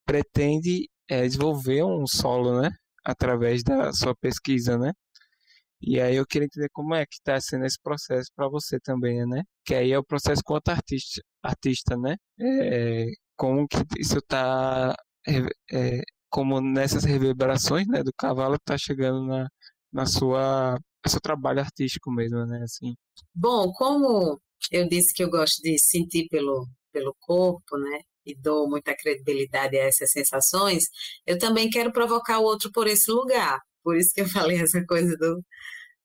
pretende 0.05 0.89
é, 1.07 1.21
desenvolver 1.27 1.83
um 1.83 2.05
solo, 2.07 2.61
né, 2.61 2.71
através 3.07 3.63
da 3.63 3.93
sua 3.93 4.13
pesquisa, 4.15 4.77
né? 4.77 4.91
E 5.81 6.01
aí 6.01 6.15
eu 6.15 6.25
queria 6.25 6.45
entender 6.45 6.69
como 6.73 6.95
é 6.95 7.05
que 7.05 7.15
está 7.15 7.39
sendo 7.39 7.65
esse 7.65 7.77
processo 7.81 8.29
para 8.35 8.49
você 8.49 8.79
também, 8.79 9.25
né? 9.25 9.43
Que 9.65 9.75
aí 9.75 9.91
é 9.91 9.99
o 9.99 10.03
processo 10.03 10.41
quanto 10.43 10.69
artista, 10.69 11.21
artista 11.43 11.95
né? 11.95 12.15
É, 12.39 13.05
como 13.35 13.67
que 13.67 13.77
isso 13.99 14.17
está 14.17 14.95
é, 15.71 16.01
como 16.29 16.59
nessas 16.59 17.03
reverberações, 17.03 17.87
né, 17.87 18.03
do 18.03 18.11
cavalo 18.17 18.55
está 18.55 18.77
chegando 18.77 19.25
na, 19.25 19.47
na 19.93 20.05
sua 20.05 20.77
seu 21.07 21.21
trabalho 21.21 21.61
artístico 21.61 22.11
mesmo, 22.11 22.45
né? 22.45 22.61
Assim. 22.63 22.93
Bom, 23.33 23.71
como 23.71 24.41
eu 24.71 24.89
disse 24.89 25.13
que 25.13 25.23
eu 25.23 25.29
gosto 25.29 25.61
de 25.61 25.77
sentir 25.79 26.27
pelo 26.29 26.67
pelo 26.91 27.15
corpo, 27.21 27.77
né? 27.77 27.99
E 28.27 28.35
dou 28.35 28.69
muita 28.69 28.95
credibilidade 28.95 29.77
a 29.77 29.85
essas 29.85 30.11
sensações, 30.11 30.85
eu 31.25 31.37
também 31.39 31.69
quero 31.69 31.91
provocar 31.93 32.39
o 32.39 32.43
outro 32.43 32.71
por 32.71 32.87
esse 32.87 33.09
lugar. 33.11 33.59
Por 33.83 33.97
isso 33.97 34.13
que 34.13 34.21
eu 34.21 34.27
falei 34.29 34.61
essa 34.61 34.85
coisa 34.85 35.15
do, 35.17 35.43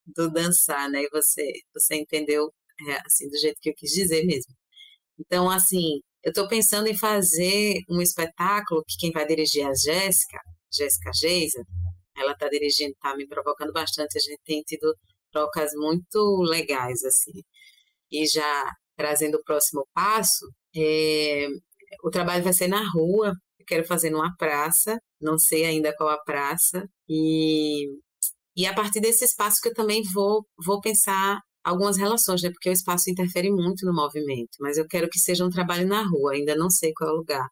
do 0.07 0.31
dançar, 0.31 0.89
né? 0.91 1.03
E 1.03 1.11
você, 1.11 1.53
você 1.75 1.97
entendeu 1.97 2.53
é, 2.89 2.99
assim 3.07 3.29
do 3.29 3.39
jeito 3.39 3.59
que 3.61 3.71
eu 3.71 3.75
quis 3.75 3.91
dizer 3.91 4.25
mesmo. 4.25 4.55
Então, 5.19 5.51
assim, 5.51 6.01
eu 6.23 6.31
estou 6.31 6.49
pensando 6.49 6.89
em 6.89 6.97
fazer 6.97 7.81
um 7.91 8.01
espetáculo 8.01 8.85
que 8.87 8.97
quem 8.99 9.11
vai 9.13 9.27
dirigir 9.27 9.63
é 9.65 9.67
a 9.67 9.75
Jéssica, 9.75 10.39
Jéssica 10.73 11.11
Geisa, 11.15 11.63
ela 12.17 12.33
está 12.33 12.49
dirigindo, 12.49 12.93
está 12.93 13.17
me 13.17 13.27
provocando 13.27 13.73
bastante. 13.73 14.19
A 14.19 14.21
gente 14.21 14.41
tem 14.45 14.63
tido 14.63 14.95
trocas 15.33 15.73
muito 15.75 16.43
legais, 16.43 17.03
assim. 17.05 17.43
E 18.11 18.27
já 18.27 18.73
trazendo 18.97 19.37
o 19.37 19.45
próximo 19.45 19.87
passo, 19.95 20.47
é, 20.77 21.49
o 22.03 22.11
trabalho 22.11 22.45
vai 22.45 22.53
ser 22.53 22.69
na 22.69 22.83
rua, 22.91 23.35
eu 23.59 23.67
quero 23.67 23.85
fazer 23.87 24.11
numa 24.11 24.35
praça, 24.37 24.99
não 25.21 25.39
sei 25.39 25.65
ainda 25.65 25.95
qual 25.97 26.09
a 26.11 26.23
praça, 26.23 26.89
e, 27.09 27.87
e 28.57 28.67
a 28.67 28.75
partir 28.75 29.01
desse 29.01 29.25
espaço 29.25 29.61
que 29.63 29.69
eu 29.69 29.75
também 29.75 30.03
vou, 30.13 30.47
vou 30.65 30.81
pensar 30.81 31.41
algumas 31.65 31.97
relações, 31.97 32.43
né? 32.43 32.51
Porque 32.51 32.69
o 32.71 32.73
espaço 32.73 33.11
interfere 33.11 33.51
muito 33.51 33.87
no 33.87 33.95
movimento, 33.95 34.57
mas 34.61 34.79
eu 34.79 34.87
quero 34.89 35.09
que 35.09 35.19
seja 35.19 35.45
um 35.45 35.51
trabalho 35.51 35.87
na 35.87 36.03
rua, 36.03 36.33
ainda 36.35 36.57
não 36.57 36.71
sei 36.71 36.93
qual 36.95 37.11
é 37.11 37.13
o 37.13 37.17
lugar, 37.17 37.49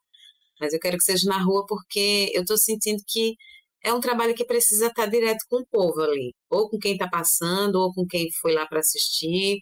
mas 0.61 0.73
eu 0.73 0.81
quero 0.81 0.97
que 0.99 1.05
seja 1.05 1.29
na 1.29 1.39
rua 1.43 1.65
porque 1.69 2.31
eu 2.35 2.43
estou 2.43 2.59
sentindo 2.59 3.03
que 3.09 3.35
é 3.83 3.93
um 3.93 4.01
trabalho 4.01 4.35
que 4.35 4.45
precisa 4.45 4.89
estar 4.89 5.07
direto 5.07 5.45
com 5.49 5.59
o 5.59 5.67
povo 5.67 6.01
ali, 6.03 6.35
ou 6.51 6.69
com 6.69 6.79
quem 6.79 6.95
está 6.95 7.09
passando, 7.09 7.77
ou 7.77 7.93
com 7.95 8.07
quem 8.07 8.29
foi 8.41 8.53
lá 8.53 8.67
para 8.67 8.81
assistir. 8.81 9.61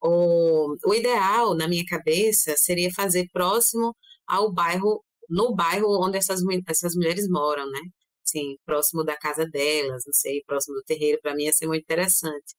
Ou... 0.00 0.76
O 0.84 0.94
ideal, 0.94 1.54
na 1.54 1.68
minha 1.68 1.84
cabeça, 1.86 2.54
seria 2.56 2.90
fazer 2.92 3.28
próximo 3.32 3.94
ao 4.26 4.52
bairro, 4.52 5.04
no 5.28 5.54
bairro 5.54 5.88
onde 6.04 6.18
essas, 6.18 6.40
essas 6.68 6.94
mulheres 6.94 7.28
moram, 7.28 7.68
né? 7.70 7.80
Sim, 8.24 8.56
próximo 8.64 9.04
da 9.04 9.16
casa 9.16 9.46
delas, 9.46 10.04
não 10.06 10.12
sei, 10.12 10.42
próximo 10.46 10.76
do 10.76 10.84
terreiro, 10.84 11.20
para 11.20 11.34
mim 11.34 11.44
ia 11.44 11.52
ser 11.52 11.66
muito 11.66 11.82
interessante 11.82 12.54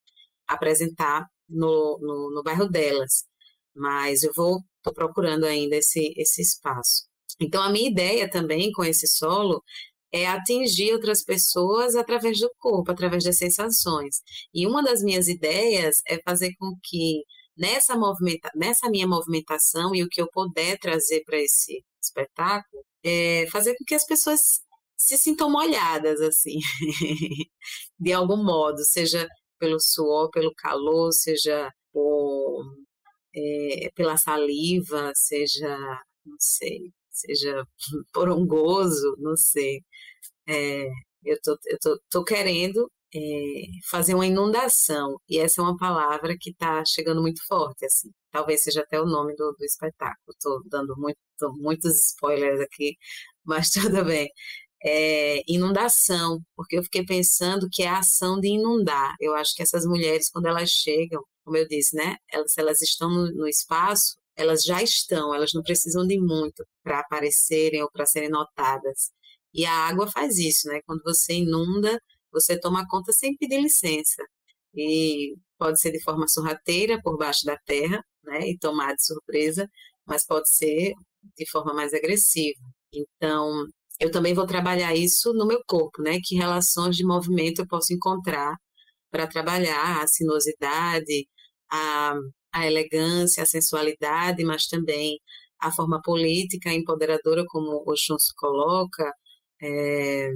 apresentar 0.46 1.26
no, 1.48 1.98
no, 2.00 2.30
no 2.34 2.42
bairro 2.42 2.68
delas. 2.68 3.24
Mas 3.74 4.22
eu 4.22 4.32
vou, 4.36 4.60
estou 4.78 4.92
procurando 4.94 5.44
ainda 5.44 5.76
esse, 5.76 6.12
esse 6.16 6.42
espaço. 6.42 7.06
Então, 7.40 7.62
a 7.62 7.70
minha 7.70 7.90
ideia 7.90 8.30
também 8.30 8.70
com 8.72 8.84
esse 8.84 9.06
solo 9.08 9.62
é 10.12 10.26
atingir 10.26 10.92
outras 10.92 11.24
pessoas 11.24 11.96
através 11.96 12.38
do 12.38 12.50
corpo, 12.58 12.90
através 12.92 13.24
das 13.24 13.38
sensações. 13.38 14.16
E 14.54 14.66
uma 14.66 14.82
das 14.82 15.02
minhas 15.02 15.28
ideias 15.28 15.96
é 16.06 16.20
fazer 16.22 16.52
com 16.58 16.72
que 16.82 17.22
nessa, 17.56 17.96
movimenta 17.96 18.50
nessa 18.54 18.90
minha 18.90 19.06
movimentação 19.06 19.94
e 19.94 20.02
o 20.02 20.08
que 20.08 20.20
eu 20.20 20.28
puder 20.30 20.78
trazer 20.78 21.22
para 21.24 21.38
esse 21.38 21.82
espetáculo, 22.02 22.84
é 23.04 23.46
fazer 23.50 23.74
com 23.76 23.84
que 23.84 23.94
as 23.94 24.06
pessoas 24.06 24.40
se 24.96 25.16
sintam 25.18 25.50
molhadas, 25.50 26.20
assim, 26.20 26.58
de 27.98 28.12
algum 28.12 28.42
modo, 28.44 28.84
seja 28.84 29.26
pelo 29.58 29.80
suor, 29.80 30.30
pelo 30.30 30.54
calor, 30.54 31.12
seja 31.12 31.70
por, 31.92 32.64
é, 33.34 33.90
pela 33.94 34.16
saliva, 34.16 35.12
seja, 35.14 35.68
não 36.24 36.36
sei, 36.38 36.92
seja 37.12 37.66
por 38.12 38.28
um 38.30 38.46
gozo, 38.46 39.16
não 39.18 39.36
sei. 39.36 39.82
É, 40.48 40.86
eu 41.24 41.38
tô, 41.42 41.58
eu 41.66 41.78
tô, 41.80 42.00
tô 42.10 42.24
querendo 42.24 42.90
é, 43.14 43.20
fazer 43.90 44.14
uma 44.14 44.26
inundação. 44.26 45.20
E 45.28 45.38
essa 45.38 45.60
é 45.60 45.64
uma 45.64 45.76
palavra 45.76 46.36
que 46.38 46.50
está 46.50 46.84
chegando 46.84 47.20
muito 47.22 47.44
forte, 47.46 47.84
assim. 47.86 48.10
Talvez 48.30 48.62
seja 48.64 48.80
até 48.82 49.00
o 49.00 49.06
nome 49.06 49.34
do, 49.36 49.52
do 49.52 49.64
espetáculo. 49.64 50.18
Estou 50.30 50.62
dando 50.68 50.94
muito, 50.98 51.18
muitos 51.58 51.96
spoilers 52.12 52.60
aqui, 52.60 52.96
mas 53.44 53.70
tudo 53.70 54.04
bem. 54.04 54.30
É, 54.84 55.42
inundação, 55.48 56.40
porque 56.56 56.76
eu 56.78 56.82
fiquei 56.82 57.04
pensando 57.04 57.68
que 57.70 57.82
é 57.84 57.88
a 57.88 57.98
ação 58.00 58.40
de 58.40 58.48
inundar. 58.48 59.14
Eu 59.20 59.34
acho 59.34 59.54
que 59.54 59.62
essas 59.62 59.86
mulheres, 59.86 60.30
quando 60.30 60.46
elas 60.46 60.70
chegam, 60.70 61.22
como 61.44 61.56
eu 61.56 61.66
disse, 61.68 61.96
né, 61.96 62.16
elas, 62.32 62.56
elas 62.58 62.80
estão 62.82 63.08
no, 63.10 63.32
no 63.32 63.48
espaço, 63.48 64.16
elas 64.42 64.62
já 64.62 64.82
estão, 64.82 65.34
elas 65.34 65.52
não 65.54 65.62
precisam 65.62 66.06
de 66.06 66.18
muito 66.20 66.64
para 66.82 67.00
aparecerem 67.00 67.82
ou 67.82 67.90
para 67.90 68.06
serem 68.06 68.30
notadas. 68.30 69.10
E 69.54 69.64
a 69.66 69.72
água 69.72 70.10
faz 70.10 70.38
isso, 70.38 70.68
né? 70.68 70.80
Quando 70.86 71.02
você 71.04 71.34
inunda, 71.34 71.98
você 72.32 72.58
toma 72.58 72.86
conta 72.88 73.12
sem 73.12 73.36
pedir 73.36 73.60
licença. 73.62 74.22
e 74.74 75.34
pode 75.58 75.80
ser 75.80 75.92
de 75.92 76.02
forma 76.02 76.26
sorrateira 76.28 77.00
por 77.02 77.16
baixo 77.18 77.44
da 77.46 77.56
terra, 77.66 78.02
né, 78.24 78.48
e 78.50 78.58
tomar 78.58 78.94
de 78.94 79.04
surpresa, 79.04 79.68
mas 80.06 80.26
pode 80.26 80.48
ser 80.50 80.92
de 81.36 81.50
forma 81.50 81.74
mais 81.74 81.92
agressiva. 81.94 82.58
Então, 82.92 83.66
eu 84.00 84.10
também 84.10 84.34
vou 84.34 84.46
trabalhar 84.46 84.94
isso 84.94 85.32
no 85.34 85.46
meu 85.46 85.62
corpo, 85.66 86.02
né? 86.02 86.18
Que 86.24 86.36
relações 86.36 86.96
de 86.96 87.04
movimento 87.04 87.60
eu 87.62 87.68
posso 87.68 87.92
encontrar 87.94 88.56
para 89.10 89.26
trabalhar 89.28 90.02
a 90.02 90.06
sinuosidade, 90.08 91.28
a, 91.70 92.14
a 92.52 92.66
elegância, 92.66 93.42
a 93.42 93.46
sensualidade, 93.46 94.44
mas 94.44 94.66
também 94.66 95.18
a 95.60 95.70
forma 95.72 96.00
política, 96.02 96.72
empoderadora, 96.72 97.44
como 97.46 97.82
o 97.86 97.96
Chun 97.96 98.18
se 98.18 98.34
coloca, 98.36 99.12
é, 99.62 100.30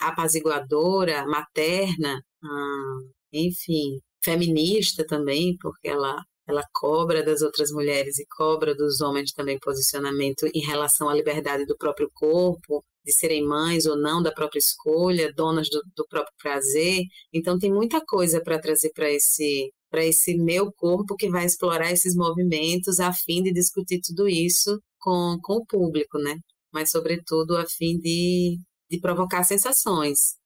apaziguadora, 0.00 1.26
materna, 1.26 2.22
ah, 2.44 2.98
enfim, 3.32 4.00
feminista 4.22 5.06
também, 5.06 5.56
porque 5.60 5.88
ela 5.88 6.22
ela 6.48 6.64
cobra 6.72 7.22
das 7.22 7.42
outras 7.42 7.70
mulheres 7.70 8.18
e 8.18 8.26
cobra 8.26 8.74
dos 8.74 9.02
homens 9.02 9.32
também 9.32 9.58
posicionamento 9.58 10.46
em 10.54 10.60
relação 10.64 11.08
à 11.08 11.14
liberdade 11.14 11.66
do 11.66 11.76
próprio 11.76 12.08
corpo, 12.14 12.82
de 13.04 13.12
serem 13.12 13.46
mães 13.46 13.84
ou 13.86 13.96
não 13.98 14.22
da 14.22 14.32
própria 14.32 14.58
escolha, 14.58 15.32
donas 15.34 15.68
do, 15.68 15.82
do 15.94 16.06
próprio 16.08 16.34
prazer. 16.42 17.02
Então 17.32 17.58
tem 17.58 17.70
muita 17.70 18.00
coisa 18.04 18.40
para 18.42 18.58
trazer 18.58 18.90
para 18.94 19.10
esse 19.10 19.70
para 19.90 20.04
esse 20.04 20.36
meu 20.36 20.72
corpo 20.72 21.16
que 21.16 21.30
vai 21.30 21.44
explorar 21.44 21.90
esses 21.92 22.14
movimentos 22.14 23.00
a 23.00 23.12
fim 23.12 23.42
de 23.42 23.52
discutir 23.52 24.00
tudo 24.02 24.28
isso 24.28 24.80
com, 24.98 25.38
com 25.42 25.54
o 25.54 25.66
público, 25.66 26.18
né? 26.18 26.36
Mas 26.72 26.90
sobretudo 26.90 27.56
a 27.56 27.64
fim 27.66 27.98
de, 27.98 28.58
de 28.90 29.00
provocar 29.00 29.44
sensações. 29.44 30.36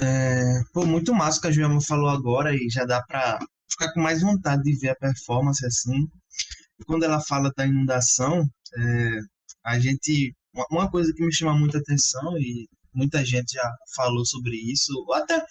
É, 0.00 0.60
pô, 0.72 0.84
muito 0.84 1.14
massa 1.14 1.40
que 1.40 1.46
a 1.46 1.50
Juliana 1.50 1.80
falou 1.80 2.08
agora 2.08 2.54
e 2.54 2.68
já 2.70 2.84
dá 2.84 3.02
para 3.02 3.38
ficar 3.68 3.92
com 3.92 4.00
mais 4.00 4.22
vontade 4.22 4.62
de 4.62 4.78
ver 4.78 4.90
a 4.90 4.96
performance 4.96 5.64
assim. 5.64 6.06
Quando 6.86 7.04
ela 7.04 7.20
fala 7.20 7.50
da 7.56 7.66
inundação, 7.66 8.46
é, 8.76 9.20
a 9.64 9.78
gente. 9.78 10.34
Uma 10.70 10.90
coisa 10.90 11.12
que 11.14 11.24
me 11.24 11.34
chama 11.34 11.52
muita 11.58 11.76
atenção, 11.78 12.38
e 12.38 12.66
muita 12.94 13.22
gente 13.22 13.52
já 13.52 13.70
falou 13.94 14.24
sobre 14.24 14.56
isso, 14.56 14.90
até 15.12 15.44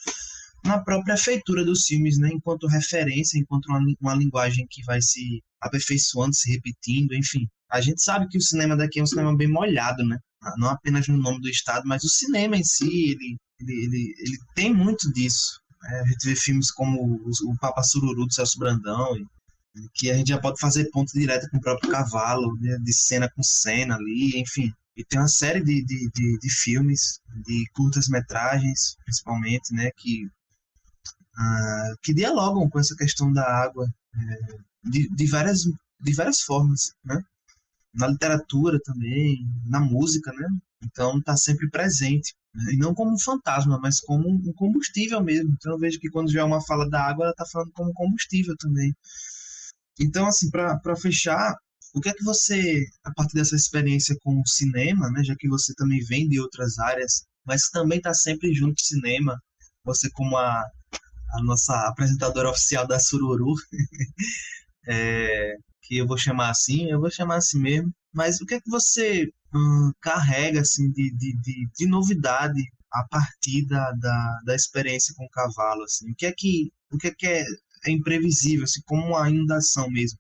na 0.65 0.79
própria 0.83 1.15
feitura 1.15 1.63
dos 1.63 1.85
filmes, 1.85 2.17
né, 2.17 2.29
enquanto 2.31 2.67
referência, 2.67 3.37
enquanto 3.37 3.67
uma, 3.67 3.79
uma 4.01 4.15
linguagem 4.15 4.65
que 4.69 4.83
vai 4.83 5.01
se 5.01 5.41
aperfeiçoando, 5.61 6.33
se 6.33 6.51
repetindo, 6.51 7.13
enfim. 7.13 7.47
A 7.71 7.81
gente 7.81 8.01
sabe 8.01 8.27
que 8.27 8.37
o 8.37 8.41
cinema 8.41 8.75
daqui 8.75 8.99
é 8.99 9.03
um 9.03 9.07
cinema 9.07 9.35
bem 9.35 9.47
molhado, 9.47 10.03
né? 10.03 10.17
Não 10.57 10.69
apenas 10.69 11.07
no 11.07 11.17
nome 11.17 11.41
do 11.41 11.49
estado, 11.49 11.87
mas 11.87 12.03
o 12.03 12.09
cinema 12.09 12.55
em 12.55 12.63
si, 12.63 12.85
ele, 12.85 13.37
ele, 13.59 13.85
ele, 13.85 14.15
ele 14.19 14.37
tem 14.55 14.73
muito 14.73 15.11
disso. 15.11 15.59
É, 15.83 15.99
a 16.01 16.05
gente 16.05 16.25
vê 16.25 16.35
filmes 16.35 16.71
como 16.71 17.01
o, 17.01 17.57
Papa 17.59 17.83
Sururu 17.83 18.25
do 18.25 18.33
Celso 18.33 18.59
Brandão, 18.59 19.15
que 19.93 20.09
a 20.09 20.17
gente 20.17 20.29
já 20.29 20.39
pode 20.39 20.59
fazer 20.59 20.89
ponto 20.91 21.11
direto 21.13 21.49
com 21.49 21.57
o 21.57 21.61
próprio 21.61 21.91
cavalo, 21.91 22.55
né, 22.59 22.77
de 22.81 22.93
cena 22.93 23.29
com 23.35 23.43
cena 23.43 23.95
ali, 23.95 24.39
enfim. 24.39 24.71
E 24.95 25.03
tem 25.03 25.19
uma 25.19 25.27
série 25.27 25.61
de, 25.61 25.83
de, 25.83 26.09
de, 26.13 26.39
de 26.39 26.49
filmes, 26.49 27.19
de 27.45 27.65
curtas-metragens, 27.73 28.95
principalmente, 29.03 29.73
né, 29.73 29.89
que, 29.97 30.29
uh, 31.37 31.97
que 32.01 32.13
dialogam 32.13 32.69
com 32.69 32.79
essa 32.79 32.95
questão 32.95 33.31
da 33.31 33.43
água 33.43 33.87
é, 34.15 34.57
de, 34.83 35.09
de, 35.09 35.27
várias, 35.27 35.63
de 35.63 36.13
várias 36.13 36.41
formas, 36.41 36.93
né? 37.03 37.21
Na 37.93 38.07
literatura 38.07 38.79
também, 38.83 39.47
na 39.65 39.79
música, 39.79 40.31
né? 40.33 40.47
Então 40.83 41.17
está 41.17 41.35
sempre 41.37 41.69
presente. 41.69 42.33
Né? 42.53 42.73
E 42.73 42.77
não 42.77 42.93
como 42.93 43.13
um 43.13 43.19
fantasma, 43.19 43.79
mas 43.79 43.99
como 43.99 44.29
um 44.29 44.53
combustível 44.53 45.23
mesmo. 45.23 45.53
Então 45.53 45.73
eu 45.73 45.79
vejo 45.79 45.99
que 45.99 46.09
quando 46.09 46.31
já 46.31 46.41
é 46.41 46.43
uma 46.43 46.63
fala 46.65 46.89
da 46.89 47.01
água, 47.01 47.25
ela 47.25 47.31
está 47.31 47.45
falando 47.45 47.71
como 47.71 47.93
combustível 47.93 48.55
também. 48.57 48.93
Então, 49.99 50.27
assim, 50.27 50.49
para 50.49 50.95
fechar, 50.97 51.55
o 51.93 52.01
que 52.01 52.09
é 52.09 52.13
que 52.13 52.23
você, 52.23 52.85
a 53.05 53.13
partir 53.13 53.35
dessa 53.35 53.55
experiência 53.55 54.15
com 54.21 54.41
o 54.41 54.47
cinema, 54.47 55.09
né, 55.11 55.23
já 55.23 55.35
que 55.37 55.47
você 55.47 55.73
também 55.75 56.03
vem 56.03 56.27
de 56.27 56.39
outras 56.39 56.77
áreas, 56.77 57.23
mas 57.45 57.69
também 57.69 57.99
está 57.99 58.13
sempre 58.13 58.53
junto 58.53 58.71
ao 58.81 58.85
cinema, 58.85 59.41
você 59.85 60.09
como 60.11 60.35
a, 60.35 60.65
a 61.37 61.43
nossa 61.43 61.87
apresentadora 61.87 62.49
oficial 62.49 62.87
da 62.87 62.99
Sururu, 62.99 63.53
é, 64.87 65.55
que 65.81 65.97
eu 65.97 66.07
vou 66.07 66.17
chamar 66.17 66.49
assim, 66.49 66.89
eu 66.89 66.99
vou 66.99 67.11
chamar 67.11 67.37
assim 67.37 67.59
mesmo, 67.59 67.93
mas 68.13 68.39
o 68.41 68.45
que 68.45 68.55
é 68.55 68.61
que 68.61 68.69
você 68.69 69.29
hum, 69.53 69.91
carrega 70.01 70.61
assim, 70.61 70.91
de, 70.91 71.11
de, 71.15 71.37
de, 71.41 71.69
de, 71.75 71.87
novidade 71.87 72.61
a 72.91 73.05
partir 73.09 73.65
da, 73.67 73.91
da, 73.91 74.39
da 74.45 74.55
experiência 74.55 75.13
com 75.17 75.25
o 75.25 75.29
cavalo? 75.29 75.83
Assim? 75.83 76.11
O 76.11 76.15
que 76.15 76.25
é 76.25 76.33
que, 76.35 76.71
o 76.91 76.97
que, 76.97 77.07
é, 77.07 77.13
que 77.13 77.27
é, 77.27 77.45
é 77.85 77.91
imprevisível, 77.91 78.63
assim, 78.63 78.81
como 78.85 79.07
uma 79.07 79.29
inundação 79.29 79.89
mesmo? 79.89 80.17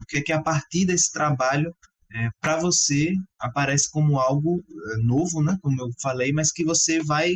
O 0.00 0.06
que 0.06 0.18
é 0.18 0.22
que 0.22 0.32
a 0.32 0.42
partir 0.42 0.86
desse 0.86 1.10
trabalho 1.12 1.74
é, 2.12 2.30
para 2.40 2.58
você 2.58 3.12
aparece 3.38 3.90
como 3.90 4.18
algo 4.18 4.64
é, 4.68 4.96
novo, 4.98 5.42
né, 5.42 5.56
como 5.62 5.80
eu 5.80 5.90
falei, 6.00 6.32
mas 6.32 6.50
que 6.52 6.64
você 6.64 7.02
vai 7.02 7.32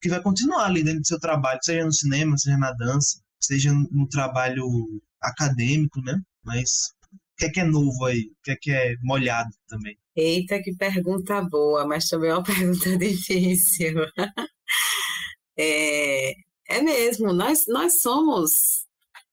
que 0.00 0.08
vai 0.08 0.22
continuar 0.22 0.66
ali 0.66 0.82
dentro 0.82 1.00
do 1.00 1.06
seu 1.06 1.18
trabalho, 1.18 1.58
seja 1.62 1.84
no 1.84 1.92
cinema, 1.92 2.36
seja 2.36 2.56
na 2.56 2.72
dança, 2.72 3.20
seja 3.40 3.72
no 3.72 4.08
trabalho 4.08 4.66
acadêmico, 5.20 6.00
né? 6.02 6.20
Mas 6.44 6.92
que 7.38 7.46
é 7.46 7.50
que 7.50 7.60
é 7.60 7.64
novo 7.64 8.04
aí? 8.04 8.32
O 8.32 8.42
que 8.42 8.50
é 8.50 8.56
que 8.56 8.70
é 8.72 8.96
molhado 9.02 9.50
também? 9.68 9.96
Eita, 10.16 10.60
que 10.60 10.74
pergunta 10.74 11.40
boa, 11.42 11.86
mas 11.86 12.08
também 12.08 12.30
é 12.30 12.34
uma 12.34 12.42
pergunta 12.42 12.98
difícil. 12.98 13.94
é, 15.56 16.32
é 16.68 16.82
mesmo, 16.82 17.32
nós, 17.32 17.64
nós 17.68 18.00
somos 18.00 18.86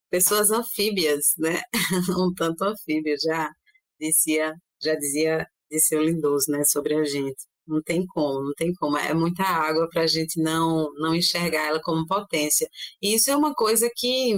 pessoas 0.09 0.51
anfíbias, 0.51 1.33
né? 1.39 1.61
um 2.17 2.31
tanto 2.33 2.63
anfíbias, 2.63 3.21
já 3.23 3.51
dizia, 3.99 4.53
já 4.81 4.95
dizia 4.95 5.47
Disseu 5.69 6.03
Lindoso, 6.03 6.51
né, 6.51 6.63
sobre 6.63 6.93
a 6.93 7.03
gente. 7.03 7.43
Não 7.67 7.81
tem 7.81 8.05
como, 8.05 8.45
não 8.45 8.53
tem 8.55 8.73
como. 8.75 8.97
É 8.97 9.13
muita 9.13 9.43
água 9.43 9.87
para 9.89 10.03
a 10.03 10.07
gente 10.07 10.41
não, 10.41 10.91
não 10.95 11.15
enxergar 11.15 11.67
ela 11.67 11.81
como 11.81 12.05
potência. 12.05 12.67
E 13.01 13.15
isso 13.15 13.29
é 13.31 13.35
uma 13.35 13.53
coisa 13.53 13.89
que 13.95 14.35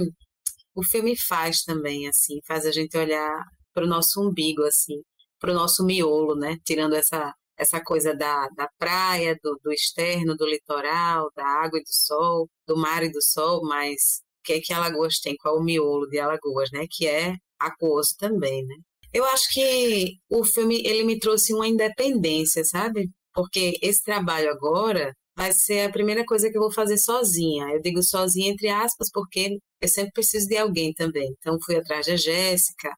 o 0.74 0.82
filme 0.84 1.16
faz 1.16 1.62
também, 1.62 2.08
assim, 2.08 2.40
faz 2.46 2.64
a 2.64 2.70
gente 2.72 2.96
olhar 2.96 3.44
para 3.74 3.84
o 3.84 3.88
nosso 3.88 4.20
umbigo, 4.22 4.62
assim, 4.62 5.02
para 5.40 5.52
o 5.52 5.54
nosso 5.54 5.84
miolo, 5.84 6.34
né? 6.36 6.56
Tirando 6.64 6.94
essa, 6.94 7.34
essa 7.56 7.82
coisa 7.82 8.14
da, 8.14 8.48
da 8.56 8.68
praia, 8.78 9.36
do, 9.42 9.58
do 9.62 9.72
externo, 9.72 10.36
do 10.36 10.46
litoral, 10.46 11.30
da 11.34 11.44
água 11.44 11.78
e 11.78 11.82
do 11.82 11.90
sol, 11.90 12.48
do 12.66 12.76
mar 12.76 13.02
e 13.02 13.10
do 13.10 13.22
sol, 13.22 13.62
mas 13.64 14.22
o 14.40 14.44
que 14.44 14.52
é 14.54 14.60
que 14.60 14.72
Alagoas 14.72 15.18
tem? 15.20 15.36
Qual 15.36 15.56
é 15.56 15.60
o 15.60 15.64
miolo 15.64 16.06
de 16.08 16.18
Alagoas, 16.18 16.70
né? 16.72 16.86
Que 16.90 17.06
é 17.06 17.34
aquoso 17.58 18.14
também, 18.18 18.64
né? 18.64 18.76
Eu 19.12 19.24
acho 19.24 19.48
que 19.52 20.18
o 20.30 20.44
filme 20.44 20.82
ele 20.84 21.02
me 21.04 21.18
trouxe 21.18 21.54
uma 21.54 21.66
independência, 21.66 22.62
sabe? 22.64 23.10
Porque 23.38 23.78
esse 23.80 24.02
trabalho 24.02 24.50
agora 24.50 25.14
vai 25.36 25.52
ser 25.52 25.82
a 25.82 25.92
primeira 25.92 26.24
coisa 26.24 26.50
que 26.50 26.58
eu 26.58 26.62
vou 26.62 26.72
fazer 26.72 26.98
sozinha. 26.98 27.68
Eu 27.72 27.80
digo 27.80 28.02
sozinha 28.02 28.50
entre 28.50 28.68
aspas 28.68 29.08
porque 29.12 29.58
eu 29.80 29.88
sempre 29.88 30.10
preciso 30.12 30.48
de 30.48 30.56
alguém 30.56 30.92
também. 30.92 31.32
Então 31.38 31.56
fui 31.64 31.76
atrás 31.76 32.06
da 32.06 32.16
Jéssica, 32.16 32.90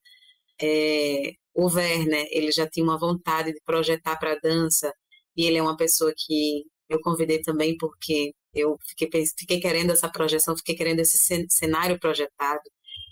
é, 0.62 1.32
o 1.54 1.66
Werner, 1.66 2.26
ele 2.30 2.50
já 2.52 2.66
tinha 2.66 2.84
uma 2.84 2.98
vontade 2.98 3.52
de 3.52 3.60
projetar 3.66 4.16
para 4.18 4.38
dança 4.38 4.90
e 5.36 5.44
ele 5.44 5.58
é 5.58 5.62
uma 5.62 5.76
pessoa 5.76 6.12
que 6.16 6.64
eu 6.88 7.00
convidei 7.02 7.42
também 7.42 7.76
porque 7.78 8.32
eu 8.54 8.76
fiquei, 8.88 9.10
fiquei 9.38 9.60
querendo 9.60 9.92
essa 9.92 10.10
projeção, 10.10 10.56
fiquei 10.56 10.74
querendo 10.74 11.00
esse 11.00 11.18
cenário 11.50 12.00
projetado. 12.00 12.62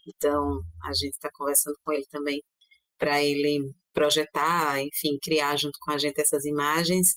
Então, 0.08 0.62
a 0.84 0.94
gente 0.94 1.12
está 1.12 1.30
conversando 1.34 1.76
com 1.84 1.92
ele 1.92 2.06
também 2.10 2.42
para 2.98 3.22
ele 3.22 3.70
projetar, 3.94 4.80
enfim, 4.82 5.18
criar 5.22 5.56
junto 5.56 5.78
com 5.80 5.92
a 5.92 5.98
gente 5.98 6.20
essas 6.20 6.44
imagens. 6.44 7.16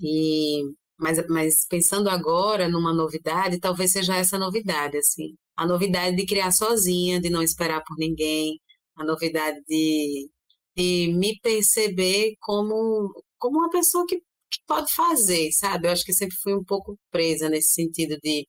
E 0.00 0.62
mas, 0.98 1.18
mas 1.28 1.66
pensando 1.68 2.08
agora 2.08 2.68
numa 2.68 2.92
novidade, 2.94 3.60
talvez 3.60 3.92
seja 3.92 4.16
essa 4.16 4.38
novidade, 4.38 4.96
assim, 4.98 5.36
a 5.56 5.66
novidade 5.66 6.16
de 6.16 6.26
criar 6.26 6.52
sozinha, 6.52 7.20
de 7.20 7.30
não 7.30 7.42
esperar 7.42 7.82
por 7.84 7.96
ninguém, 7.98 8.60
a 8.96 9.04
novidade 9.04 9.60
de, 9.68 10.30
de 10.76 11.12
me 11.14 11.38
perceber 11.40 12.34
como, 12.40 13.12
como 13.38 13.58
uma 13.58 13.70
pessoa 13.70 14.06
que, 14.06 14.16
que 14.18 14.60
pode 14.66 14.92
fazer, 14.94 15.52
sabe? 15.52 15.88
Eu 15.88 15.92
acho 15.92 16.04
que 16.04 16.12
sempre 16.14 16.36
fui 16.42 16.54
um 16.54 16.64
pouco 16.64 16.98
presa 17.10 17.48
nesse 17.48 17.74
sentido 17.74 18.16
de, 18.22 18.46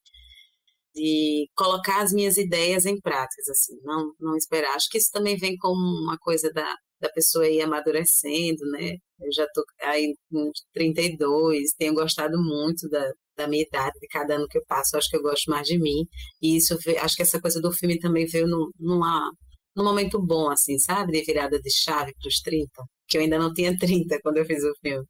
de 0.95 1.49
colocar 1.55 2.01
as 2.03 2.13
minhas 2.13 2.37
ideias 2.37 2.85
em 2.85 2.99
práticas, 2.99 3.47
assim, 3.49 3.77
não, 3.83 4.13
não 4.19 4.35
esperar. 4.37 4.75
Acho 4.75 4.89
que 4.89 4.97
isso 4.99 5.11
também 5.11 5.37
vem 5.37 5.57
como 5.57 5.79
uma 6.03 6.17
coisa 6.17 6.51
da, 6.53 6.75
da 6.99 7.09
pessoa 7.09 7.47
ir 7.47 7.61
amadurecendo, 7.61 8.65
né? 8.71 8.95
Eu 9.19 9.31
já 9.33 9.47
tô 9.53 9.63
aí 9.81 10.15
com 10.31 10.51
32, 10.73 11.71
tenho 11.77 11.93
gostado 11.93 12.37
muito 12.37 12.87
da, 12.89 13.11
da 13.37 13.47
minha 13.47 13.63
idade, 13.63 13.99
de 13.99 14.07
cada 14.07 14.35
ano 14.35 14.47
que 14.47 14.57
eu 14.57 14.63
passo, 14.67 14.97
acho 14.97 15.09
que 15.09 15.17
eu 15.17 15.21
gosto 15.21 15.49
mais 15.49 15.67
de 15.67 15.77
mim. 15.79 16.05
E 16.41 16.57
isso, 16.57 16.77
acho 17.01 17.15
que 17.15 17.21
essa 17.23 17.41
coisa 17.41 17.61
do 17.61 17.71
filme 17.71 17.99
também 17.99 18.25
veio 18.25 18.47
numa, 18.47 19.31
num 19.75 19.83
momento 19.83 20.21
bom, 20.21 20.49
assim, 20.49 20.77
sabe? 20.79 21.13
De 21.13 21.23
virada 21.23 21.59
de 21.61 21.71
chave 21.71 22.13
para 22.19 22.27
os 22.27 22.39
30, 22.41 22.67
que 23.07 23.17
eu 23.17 23.21
ainda 23.21 23.37
não 23.39 23.53
tinha 23.53 23.75
30 23.77 24.19
quando 24.21 24.37
eu 24.37 24.45
fiz 24.45 24.63
o 24.63 24.73
filme. 24.81 25.05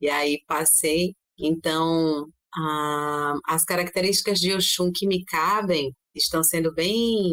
E 0.00 0.08
aí 0.10 0.38
passei, 0.46 1.14
então 1.38 2.26
ah, 2.56 3.34
as 3.46 3.64
características 3.64 4.38
de 4.40 4.52
Oxum 4.54 4.90
que 4.92 5.06
me 5.06 5.24
cabem 5.24 5.92
estão 6.14 6.42
sendo 6.42 6.72
bem 6.74 7.32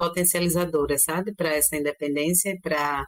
potencializadoras, 0.00 1.04
sabe, 1.04 1.34
para 1.34 1.54
essa 1.54 1.76
independência 1.76 2.50
e 2.52 2.60
para 2.60 3.06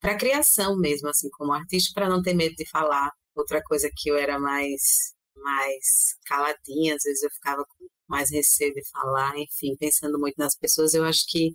para 0.00 0.16
criação 0.18 0.76
mesmo, 0.78 1.08
assim, 1.08 1.30
como 1.30 1.52
artista, 1.52 1.92
para 1.94 2.08
não 2.08 2.22
ter 2.22 2.34
medo 2.34 2.56
de 2.56 2.68
falar. 2.68 3.10
Outra 3.36 3.62
coisa 3.62 3.88
que 3.96 4.10
eu 4.10 4.16
era 4.16 4.38
mais 4.38 4.82
mais 5.36 6.16
caladinha, 6.26 6.96
às 6.96 7.04
vezes 7.04 7.22
eu 7.22 7.30
ficava 7.30 7.64
com 7.64 7.86
mais 8.08 8.30
receio 8.30 8.74
de 8.74 8.82
falar, 8.90 9.36
enfim, 9.38 9.76
pensando 9.78 10.18
muito 10.20 10.36
nas 10.38 10.56
pessoas. 10.56 10.94
Eu 10.94 11.04
acho 11.04 11.24
que 11.28 11.54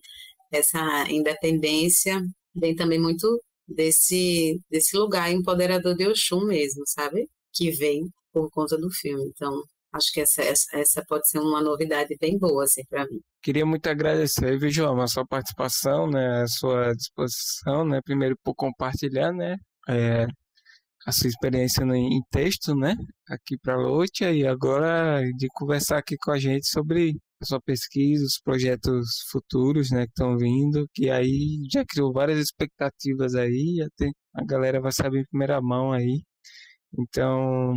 essa 0.52 0.80
independência 1.12 2.22
vem 2.56 2.76
também 2.76 3.00
muito 3.00 3.28
desse 3.68 4.60
desse 4.70 4.98
lugar 4.98 5.32
empoderador 5.32 5.96
de 5.96 6.08
Oxum 6.08 6.46
mesmo, 6.46 6.84
sabe? 6.88 7.30
Que 7.54 7.72
vem 7.72 8.10
por 8.34 8.50
conta 8.52 8.78
do 8.78 8.90
filme. 8.92 9.26
Então, 9.28 9.64
acho 9.98 10.12
que 10.14 10.22
essa, 10.22 10.42
essa, 10.74 11.04
pode 11.08 11.28
ser 11.30 11.40
uma 11.40 11.62
novidade 11.62 12.16
bem 12.20 12.38
boa 12.38 12.64
assim, 12.64 12.84
para 12.90 13.06
mim. 13.06 13.20
Queria 13.42 13.66
muito 13.66 13.88
agradecer, 13.88 14.58
viu, 14.58 14.70
João, 14.70 15.02
a 15.02 15.08
sua 15.08 15.26
participação, 15.26 16.08
né, 16.10 16.42
a 16.44 16.48
sua 16.48 16.94
disposição, 16.94 17.86
né, 17.86 18.00
primeiro 18.04 18.36
por 18.44 18.56
compartilhar, 18.56 19.32
né, 19.34 19.58
é, 19.90 20.26
a 21.06 21.12
sua 21.12 21.28
experiência 21.30 21.84
em 21.84 22.22
texto, 22.32 22.76
né, 22.76 22.96
aqui 23.30 23.58
para 23.62 23.74
a 23.74 23.78
Lotia 23.78 24.32
e 24.32 24.46
agora 24.46 25.22
de 25.38 25.48
conversar 25.54 25.98
aqui 26.00 26.16
com 26.18 26.32
a 26.32 26.40
gente 26.40 26.68
sobre 26.68 27.16
a 27.42 27.46
sua 27.46 27.62
pesquisa, 27.62 28.24
os 28.24 28.40
projetos 28.44 29.08
futuros, 29.32 29.92
né, 29.92 30.06
que 30.06 30.12
estão 30.12 30.38
vindo, 30.38 30.88
que 30.94 31.10
aí 31.10 31.60
já 31.72 31.86
criou 31.86 32.12
várias 32.12 32.40
expectativas 32.40 33.36
aí, 33.36 33.82
até 33.82 34.10
a 34.36 34.44
galera 34.46 34.82
vai 34.82 34.92
saber 34.92 35.22
em 35.22 35.26
primeira 35.26 35.62
mão 35.62 35.92
aí. 35.92 36.22
Então, 36.98 37.74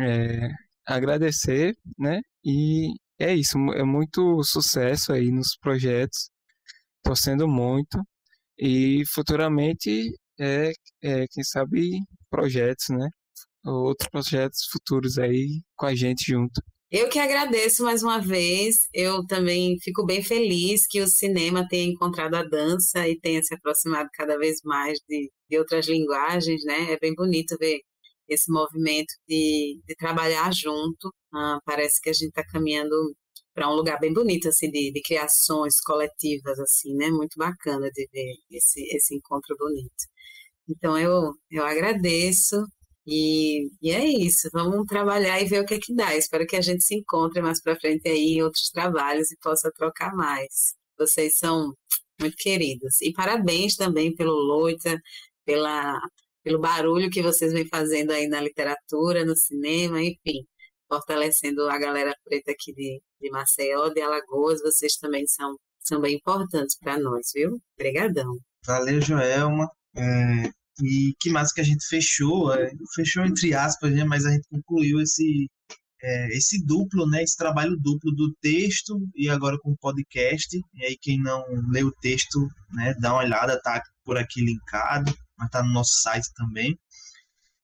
é, 0.00 0.48
agradecer, 0.86 1.74
né? 1.98 2.20
E 2.44 2.92
é 3.18 3.34
isso, 3.34 3.58
é 3.74 3.84
muito 3.84 4.42
sucesso 4.42 5.12
aí 5.12 5.30
nos 5.30 5.56
projetos, 5.60 6.30
torcendo 7.02 7.48
muito 7.48 7.98
e 8.58 9.02
futuramente 9.12 10.10
é, 10.40 10.72
é 11.02 11.26
quem 11.30 11.44
sabe 11.44 12.00
projetos, 12.30 12.86
né? 12.90 13.08
Outros 13.64 14.08
projetos 14.10 14.66
futuros 14.70 15.18
aí 15.18 15.62
com 15.76 15.86
a 15.86 15.94
gente 15.94 16.24
junto. 16.26 16.60
Eu 16.90 17.08
que 17.08 17.18
agradeço 17.18 17.82
mais 17.82 18.02
uma 18.02 18.20
vez. 18.20 18.76
Eu 18.92 19.26
também 19.26 19.76
fico 19.82 20.04
bem 20.06 20.22
feliz 20.22 20.86
que 20.86 21.00
o 21.00 21.08
cinema 21.08 21.66
tenha 21.68 21.90
encontrado 21.90 22.34
a 22.34 22.44
dança 22.44 23.08
e 23.08 23.18
tenha 23.18 23.42
se 23.42 23.54
aproximado 23.54 24.08
cada 24.12 24.38
vez 24.38 24.60
mais 24.64 24.98
de, 25.08 25.30
de 25.50 25.58
outras 25.58 25.88
linguagens, 25.88 26.62
né? 26.64 26.92
É 26.92 26.98
bem 26.98 27.14
bonito 27.14 27.56
ver 27.58 27.80
esse 28.28 28.50
movimento 28.52 29.12
de, 29.28 29.80
de 29.86 29.94
trabalhar 29.96 30.52
junto. 30.52 31.12
Ah, 31.32 31.58
parece 31.64 32.00
que 32.00 32.10
a 32.10 32.12
gente 32.12 32.28
está 32.28 32.44
caminhando 32.44 32.94
para 33.54 33.70
um 33.70 33.74
lugar 33.74 34.00
bem 34.00 34.12
bonito 34.12 34.48
assim 34.48 34.70
de, 34.70 34.92
de, 34.92 35.02
criações 35.02 35.80
coletivas 35.80 36.58
assim, 36.60 36.94
né? 36.96 37.08
Muito 37.10 37.36
bacana 37.38 37.90
de 37.90 38.08
ver 38.12 38.34
esse 38.50 38.80
esse 38.96 39.14
encontro 39.14 39.56
bonito. 39.58 40.04
Então 40.68 40.98
eu 40.98 41.32
eu 41.50 41.64
agradeço 41.64 42.64
e, 43.06 43.68
e 43.82 43.90
é 43.90 44.04
isso. 44.06 44.48
Vamos 44.52 44.86
trabalhar 44.86 45.40
e 45.40 45.46
ver 45.46 45.60
o 45.60 45.66
que 45.66 45.74
é 45.74 45.78
que 45.80 45.94
dá. 45.94 46.16
Espero 46.16 46.46
que 46.46 46.56
a 46.56 46.60
gente 46.62 46.82
se 46.84 46.94
encontre 46.96 47.42
mais 47.42 47.60
para 47.62 47.78
frente 47.78 48.08
aí 48.08 48.36
em 48.36 48.42
outros 48.42 48.70
trabalhos 48.70 49.30
e 49.30 49.38
possa 49.38 49.70
trocar 49.72 50.14
mais. 50.14 50.74
Vocês 50.98 51.36
são 51.38 51.72
muito 52.20 52.36
queridos. 52.36 53.00
E 53.02 53.12
parabéns 53.12 53.76
também 53.76 54.14
pelo 54.14 54.32
Loita, 54.32 55.00
pela 55.44 55.98
pelo 56.44 56.60
barulho 56.60 57.10
que 57.10 57.22
vocês 57.22 57.52
vêm 57.52 57.66
fazendo 57.66 58.12
aí 58.12 58.28
na 58.28 58.40
literatura, 58.40 59.24
no 59.24 59.34
cinema, 59.34 60.00
enfim, 60.00 60.44
fortalecendo 60.86 61.62
a 61.70 61.78
galera 61.78 62.14
preta 62.22 62.52
aqui 62.52 62.72
de, 62.74 63.00
de 63.20 63.30
Maceió, 63.30 63.88
de 63.88 64.02
Alagoas, 64.02 64.60
vocês 64.60 64.96
também 64.96 65.26
são, 65.26 65.56
são 65.80 66.00
bem 66.02 66.16
importantes 66.16 66.76
para 66.78 66.98
nós, 66.98 67.30
viu? 67.34 67.58
Obrigadão. 67.78 68.36
Valeu, 68.66 69.00
Joelma. 69.00 69.66
É, 69.96 70.50
e 70.82 71.14
que 71.18 71.30
mais 71.30 71.50
que 71.50 71.62
a 71.62 71.64
gente 71.64 71.86
fechou, 71.86 72.52
é, 72.52 72.70
fechou 72.94 73.24
entre 73.24 73.54
aspas, 73.54 73.92
né, 73.92 74.04
mas 74.04 74.26
a 74.26 74.30
gente 74.30 74.46
concluiu 74.50 75.00
esse, 75.00 75.48
é, 76.02 76.36
esse 76.36 76.62
duplo, 76.62 77.08
né, 77.08 77.22
esse 77.22 77.38
trabalho 77.38 77.74
duplo 77.80 78.12
do 78.12 78.34
texto 78.42 79.00
e 79.14 79.30
agora 79.30 79.58
com 79.60 79.70
o 79.70 79.78
podcast. 79.78 80.60
E 80.74 80.84
aí 80.84 80.98
quem 81.00 81.18
não 81.22 81.42
lê 81.70 81.82
o 81.82 81.92
texto, 82.02 82.46
né, 82.74 82.94
dá 83.00 83.14
uma 83.14 83.22
olhada, 83.22 83.58
tá 83.62 83.80
por 84.04 84.18
aqui 84.18 84.44
linkado 84.44 85.14
mas 85.38 85.46
está 85.46 85.62
no 85.62 85.72
nosso 85.72 86.00
site 86.02 86.32
também. 86.34 86.78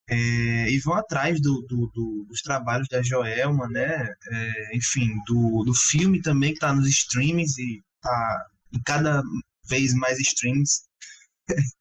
É, 0.08 0.68
e 0.68 0.78
vão 0.80 0.94
atrás 0.94 1.40
do, 1.40 1.62
do, 1.68 1.88
do, 1.94 2.26
dos 2.28 2.42
trabalhos 2.42 2.88
da 2.88 3.00
Joelma, 3.00 3.68
né? 3.68 4.08
É, 4.32 4.76
enfim, 4.76 5.08
do, 5.26 5.62
do 5.64 5.72
filme 5.72 6.20
também 6.20 6.50
que 6.50 6.56
está 6.56 6.72
nos 6.74 6.88
streams 6.88 7.56
e 7.58 7.80
está 7.96 8.46
em 8.72 8.82
cada 8.82 9.22
vez 9.68 9.94
mais 9.94 10.18
streams. 10.18 10.82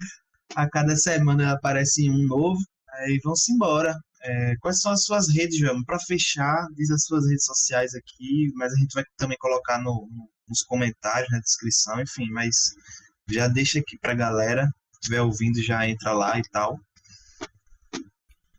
a 0.55 0.69
cada 0.69 0.95
semana 0.95 1.53
aparece 1.53 2.09
um 2.09 2.27
novo. 2.27 2.59
Aí 2.99 3.19
vão-se 3.23 3.51
embora. 3.51 3.95
É, 4.21 4.55
quais 4.61 4.81
são 4.81 4.91
as 4.91 5.03
suas 5.05 5.29
redes, 5.29 5.57
Joelma? 5.57 5.83
Para 5.85 5.99
fechar, 5.99 6.67
diz 6.75 6.91
as 6.91 7.05
suas 7.05 7.25
redes 7.27 7.45
sociais 7.45 7.95
aqui, 7.95 8.51
mas 8.55 8.73
a 8.73 8.75
gente 8.77 8.93
vai 8.93 9.03
também 9.17 9.37
colocar 9.39 9.79
no, 9.79 10.07
no, 10.11 10.29
nos 10.47 10.61
comentários, 10.63 11.31
na 11.31 11.39
descrição, 11.39 11.99
enfim, 12.01 12.29
mas 12.31 12.55
já 13.29 13.47
deixa 13.47 13.79
aqui 13.79 13.97
para 13.99 14.13
galera 14.13 14.69
estiver 15.01 15.21
ouvindo 15.21 15.61
já 15.61 15.87
entra 15.87 16.13
lá 16.13 16.37
e 16.37 16.43
tal. 16.51 16.77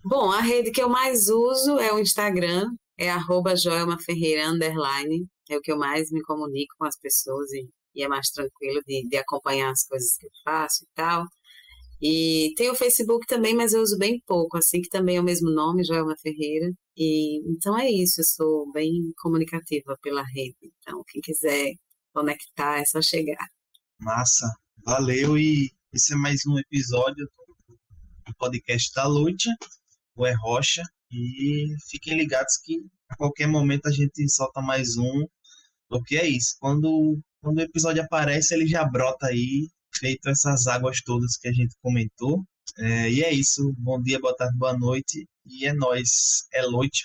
Bom, 0.03 0.31
a 0.31 0.41
rede 0.41 0.71
que 0.71 0.83
eu 0.83 0.89
mais 0.89 1.29
uso 1.29 1.79
é 1.79 1.93
o 1.93 1.99
Instagram, 1.99 2.71
é 2.99 3.11
arroba 3.11 3.55
Joelma 3.55 3.99
Ferreira 3.99 4.49
underline, 4.49 5.27
é 5.49 5.57
o 5.57 5.61
que 5.61 5.71
eu 5.71 5.79
mais 5.79 6.11
me 6.11 6.23
comunico 6.23 6.75
com 6.79 6.87
as 6.87 6.99
pessoas 6.99 7.53
e, 7.53 7.69
e 7.95 8.03
é 8.03 8.09
mais 8.09 8.31
tranquilo 8.31 8.81
de, 8.87 9.07
de, 9.09 9.17
acompanhar 9.17 9.71
as 9.71 9.85
coisas 9.85 10.17
que 10.17 10.27
eu 10.27 10.31
faço 10.45 10.85
e 10.85 10.89
tal. 10.95 11.25
E 12.03 12.55
tem 12.57 12.71
o 12.71 12.75
Facebook 12.75 13.27
também, 13.27 13.55
mas 13.55 13.75
eu 13.75 13.83
uso 13.83 13.99
bem 13.99 14.23
pouco, 14.27 14.57
assim 14.57 14.81
que 14.81 14.89
também 14.89 15.17
é 15.17 15.21
o 15.21 15.25
mesmo 15.25 15.51
nome, 15.51 15.85
Joelma 15.85 16.17
Ferreira. 16.17 16.73
E 16.97 17.41
então 17.51 17.79
é 17.79 17.91
isso, 17.91 18.23
eu 18.23 18.25
sou 18.25 18.73
bem 18.73 19.13
comunicativa 19.19 19.99
pela 20.03 20.23
rede. 20.23 20.57
Então, 20.63 21.03
quem 21.09 21.21
quiser 21.21 21.75
conectar 22.15 22.79
é 22.79 22.85
só 22.87 23.03
chegar. 23.03 23.47
Massa, 23.99 24.47
valeu 24.83 25.37
e 25.37 25.71
esse 25.93 26.13
é 26.13 26.17
mais 26.17 26.41
um 26.47 26.57
episódio 26.59 27.29
do 28.27 28.35
podcast 28.39 28.93
da 28.95 29.07
Luta, 29.07 29.51
o 30.17 30.25
É 30.27 30.33
Rocha. 30.33 30.83
E 31.11 31.75
fiquem 31.89 32.17
ligados 32.17 32.57
que 32.59 32.81
a 33.09 33.17
qualquer 33.17 33.49
momento 33.49 33.87
a 33.87 33.91
gente 33.91 34.29
solta 34.29 34.61
mais 34.61 34.97
um. 34.97 35.27
Porque 35.89 36.17
é 36.17 36.27
isso, 36.27 36.55
quando, 36.61 37.19
quando 37.43 37.59
o 37.59 37.63
episódio 37.63 38.03
aparece, 38.03 38.55
ele 38.55 38.67
já 38.67 38.85
brota 38.85 39.27
aí, 39.27 39.69
feito 39.97 40.29
essas 40.29 40.69
águas 40.69 41.01
todas 41.05 41.37
que 41.37 41.49
a 41.49 41.53
gente 41.53 41.75
comentou. 41.83 42.45
É, 42.79 43.11
e 43.11 43.25
é 43.25 43.33
isso. 43.33 43.75
Bom 43.77 44.01
dia, 44.01 44.21
boa 44.21 44.37
tarde, 44.37 44.57
boa 44.57 44.79
noite. 44.79 45.27
E 45.45 45.67
é 45.67 45.73
nós, 45.73 46.47
é 46.53 46.63
Loite. 46.63 47.03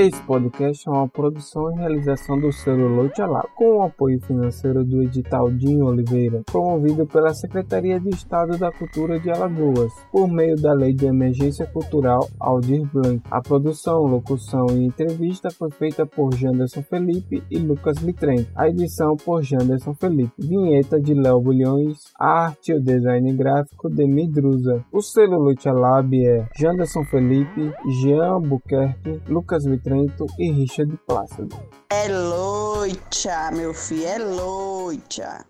Esse 0.00 0.22
podcast 0.22 0.88
é 0.88 0.92
uma 0.92 1.08
produção 1.08 1.72
e 1.72 1.74
realização 1.74 2.38
do 2.38 2.52
selo 2.52 3.02
Lab, 3.02 3.48
com 3.56 3.78
o 3.78 3.82
apoio 3.82 4.20
financeiro 4.20 4.84
do 4.84 5.02
edital 5.02 5.50
Dinho 5.50 5.86
Oliveira, 5.86 6.44
promovido 6.46 7.04
pela 7.04 7.34
Secretaria 7.34 7.98
de 7.98 8.10
Estado 8.10 8.56
da 8.56 8.70
Cultura 8.70 9.18
de 9.18 9.28
Alagoas, 9.28 9.92
por 10.12 10.28
meio 10.28 10.54
da 10.54 10.72
Lei 10.72 10.94
de 10.94 11.06
Emergência 11.06 11.66
Cultural 11.66 12.28
Aldir 12.38 12.88
Blanc. 12.92 13.20
A 13.28 13.40
produção, 13.40 14.02
locução 14.02 14.66
e 14.70 14.84
entrevista 14.84 15.50
foi 15.50 15.72
feita 15.72 16.06
por 16.06 16.32
Janderson 16.32 16.84
Felipe 16.84 17.42
e 17.50 17.58
Lucas 17.58 17.96
Litrem. 17.96 18.46
A 18.54 18.68
edição 18.68 19.16
por 19.16 19.42
Janderson 19.42 19.94
Felipe. 19.94 20.32
Vinheta 20.38 21.00
de 21.00 21.12
Léo 21.12 21.40
Bulhões. 21.40 22.04
Arte 22.16 22.70
e 22.70 22.80
design 22.80 23.32
gráfico 23.32 23.90
de 23.90 24.06
Midruza. 24.06 24.84
O 24.92 25.02
selo 25.02 25.52
Lab 25.74 26.24
é 26.24 26.46
Janderson 26.56 27.02
Felipe, 27.02 27.72
Jean 28.00 28.40
Buquerque, 28.40 29.20
Lucas 29.28 29.66
Litrem 29.66 29.87
Trento 29.88 30.26
e 30.38 30.52
Richard 30.52 30.94
Plácido. 31.06 31.56
É 31.88 32.08
loicha, 32.08 33.50
meu 33.50 33.72
filho, 33.72 34.06
é 34.06 34.18
loicha. 34.18 35.46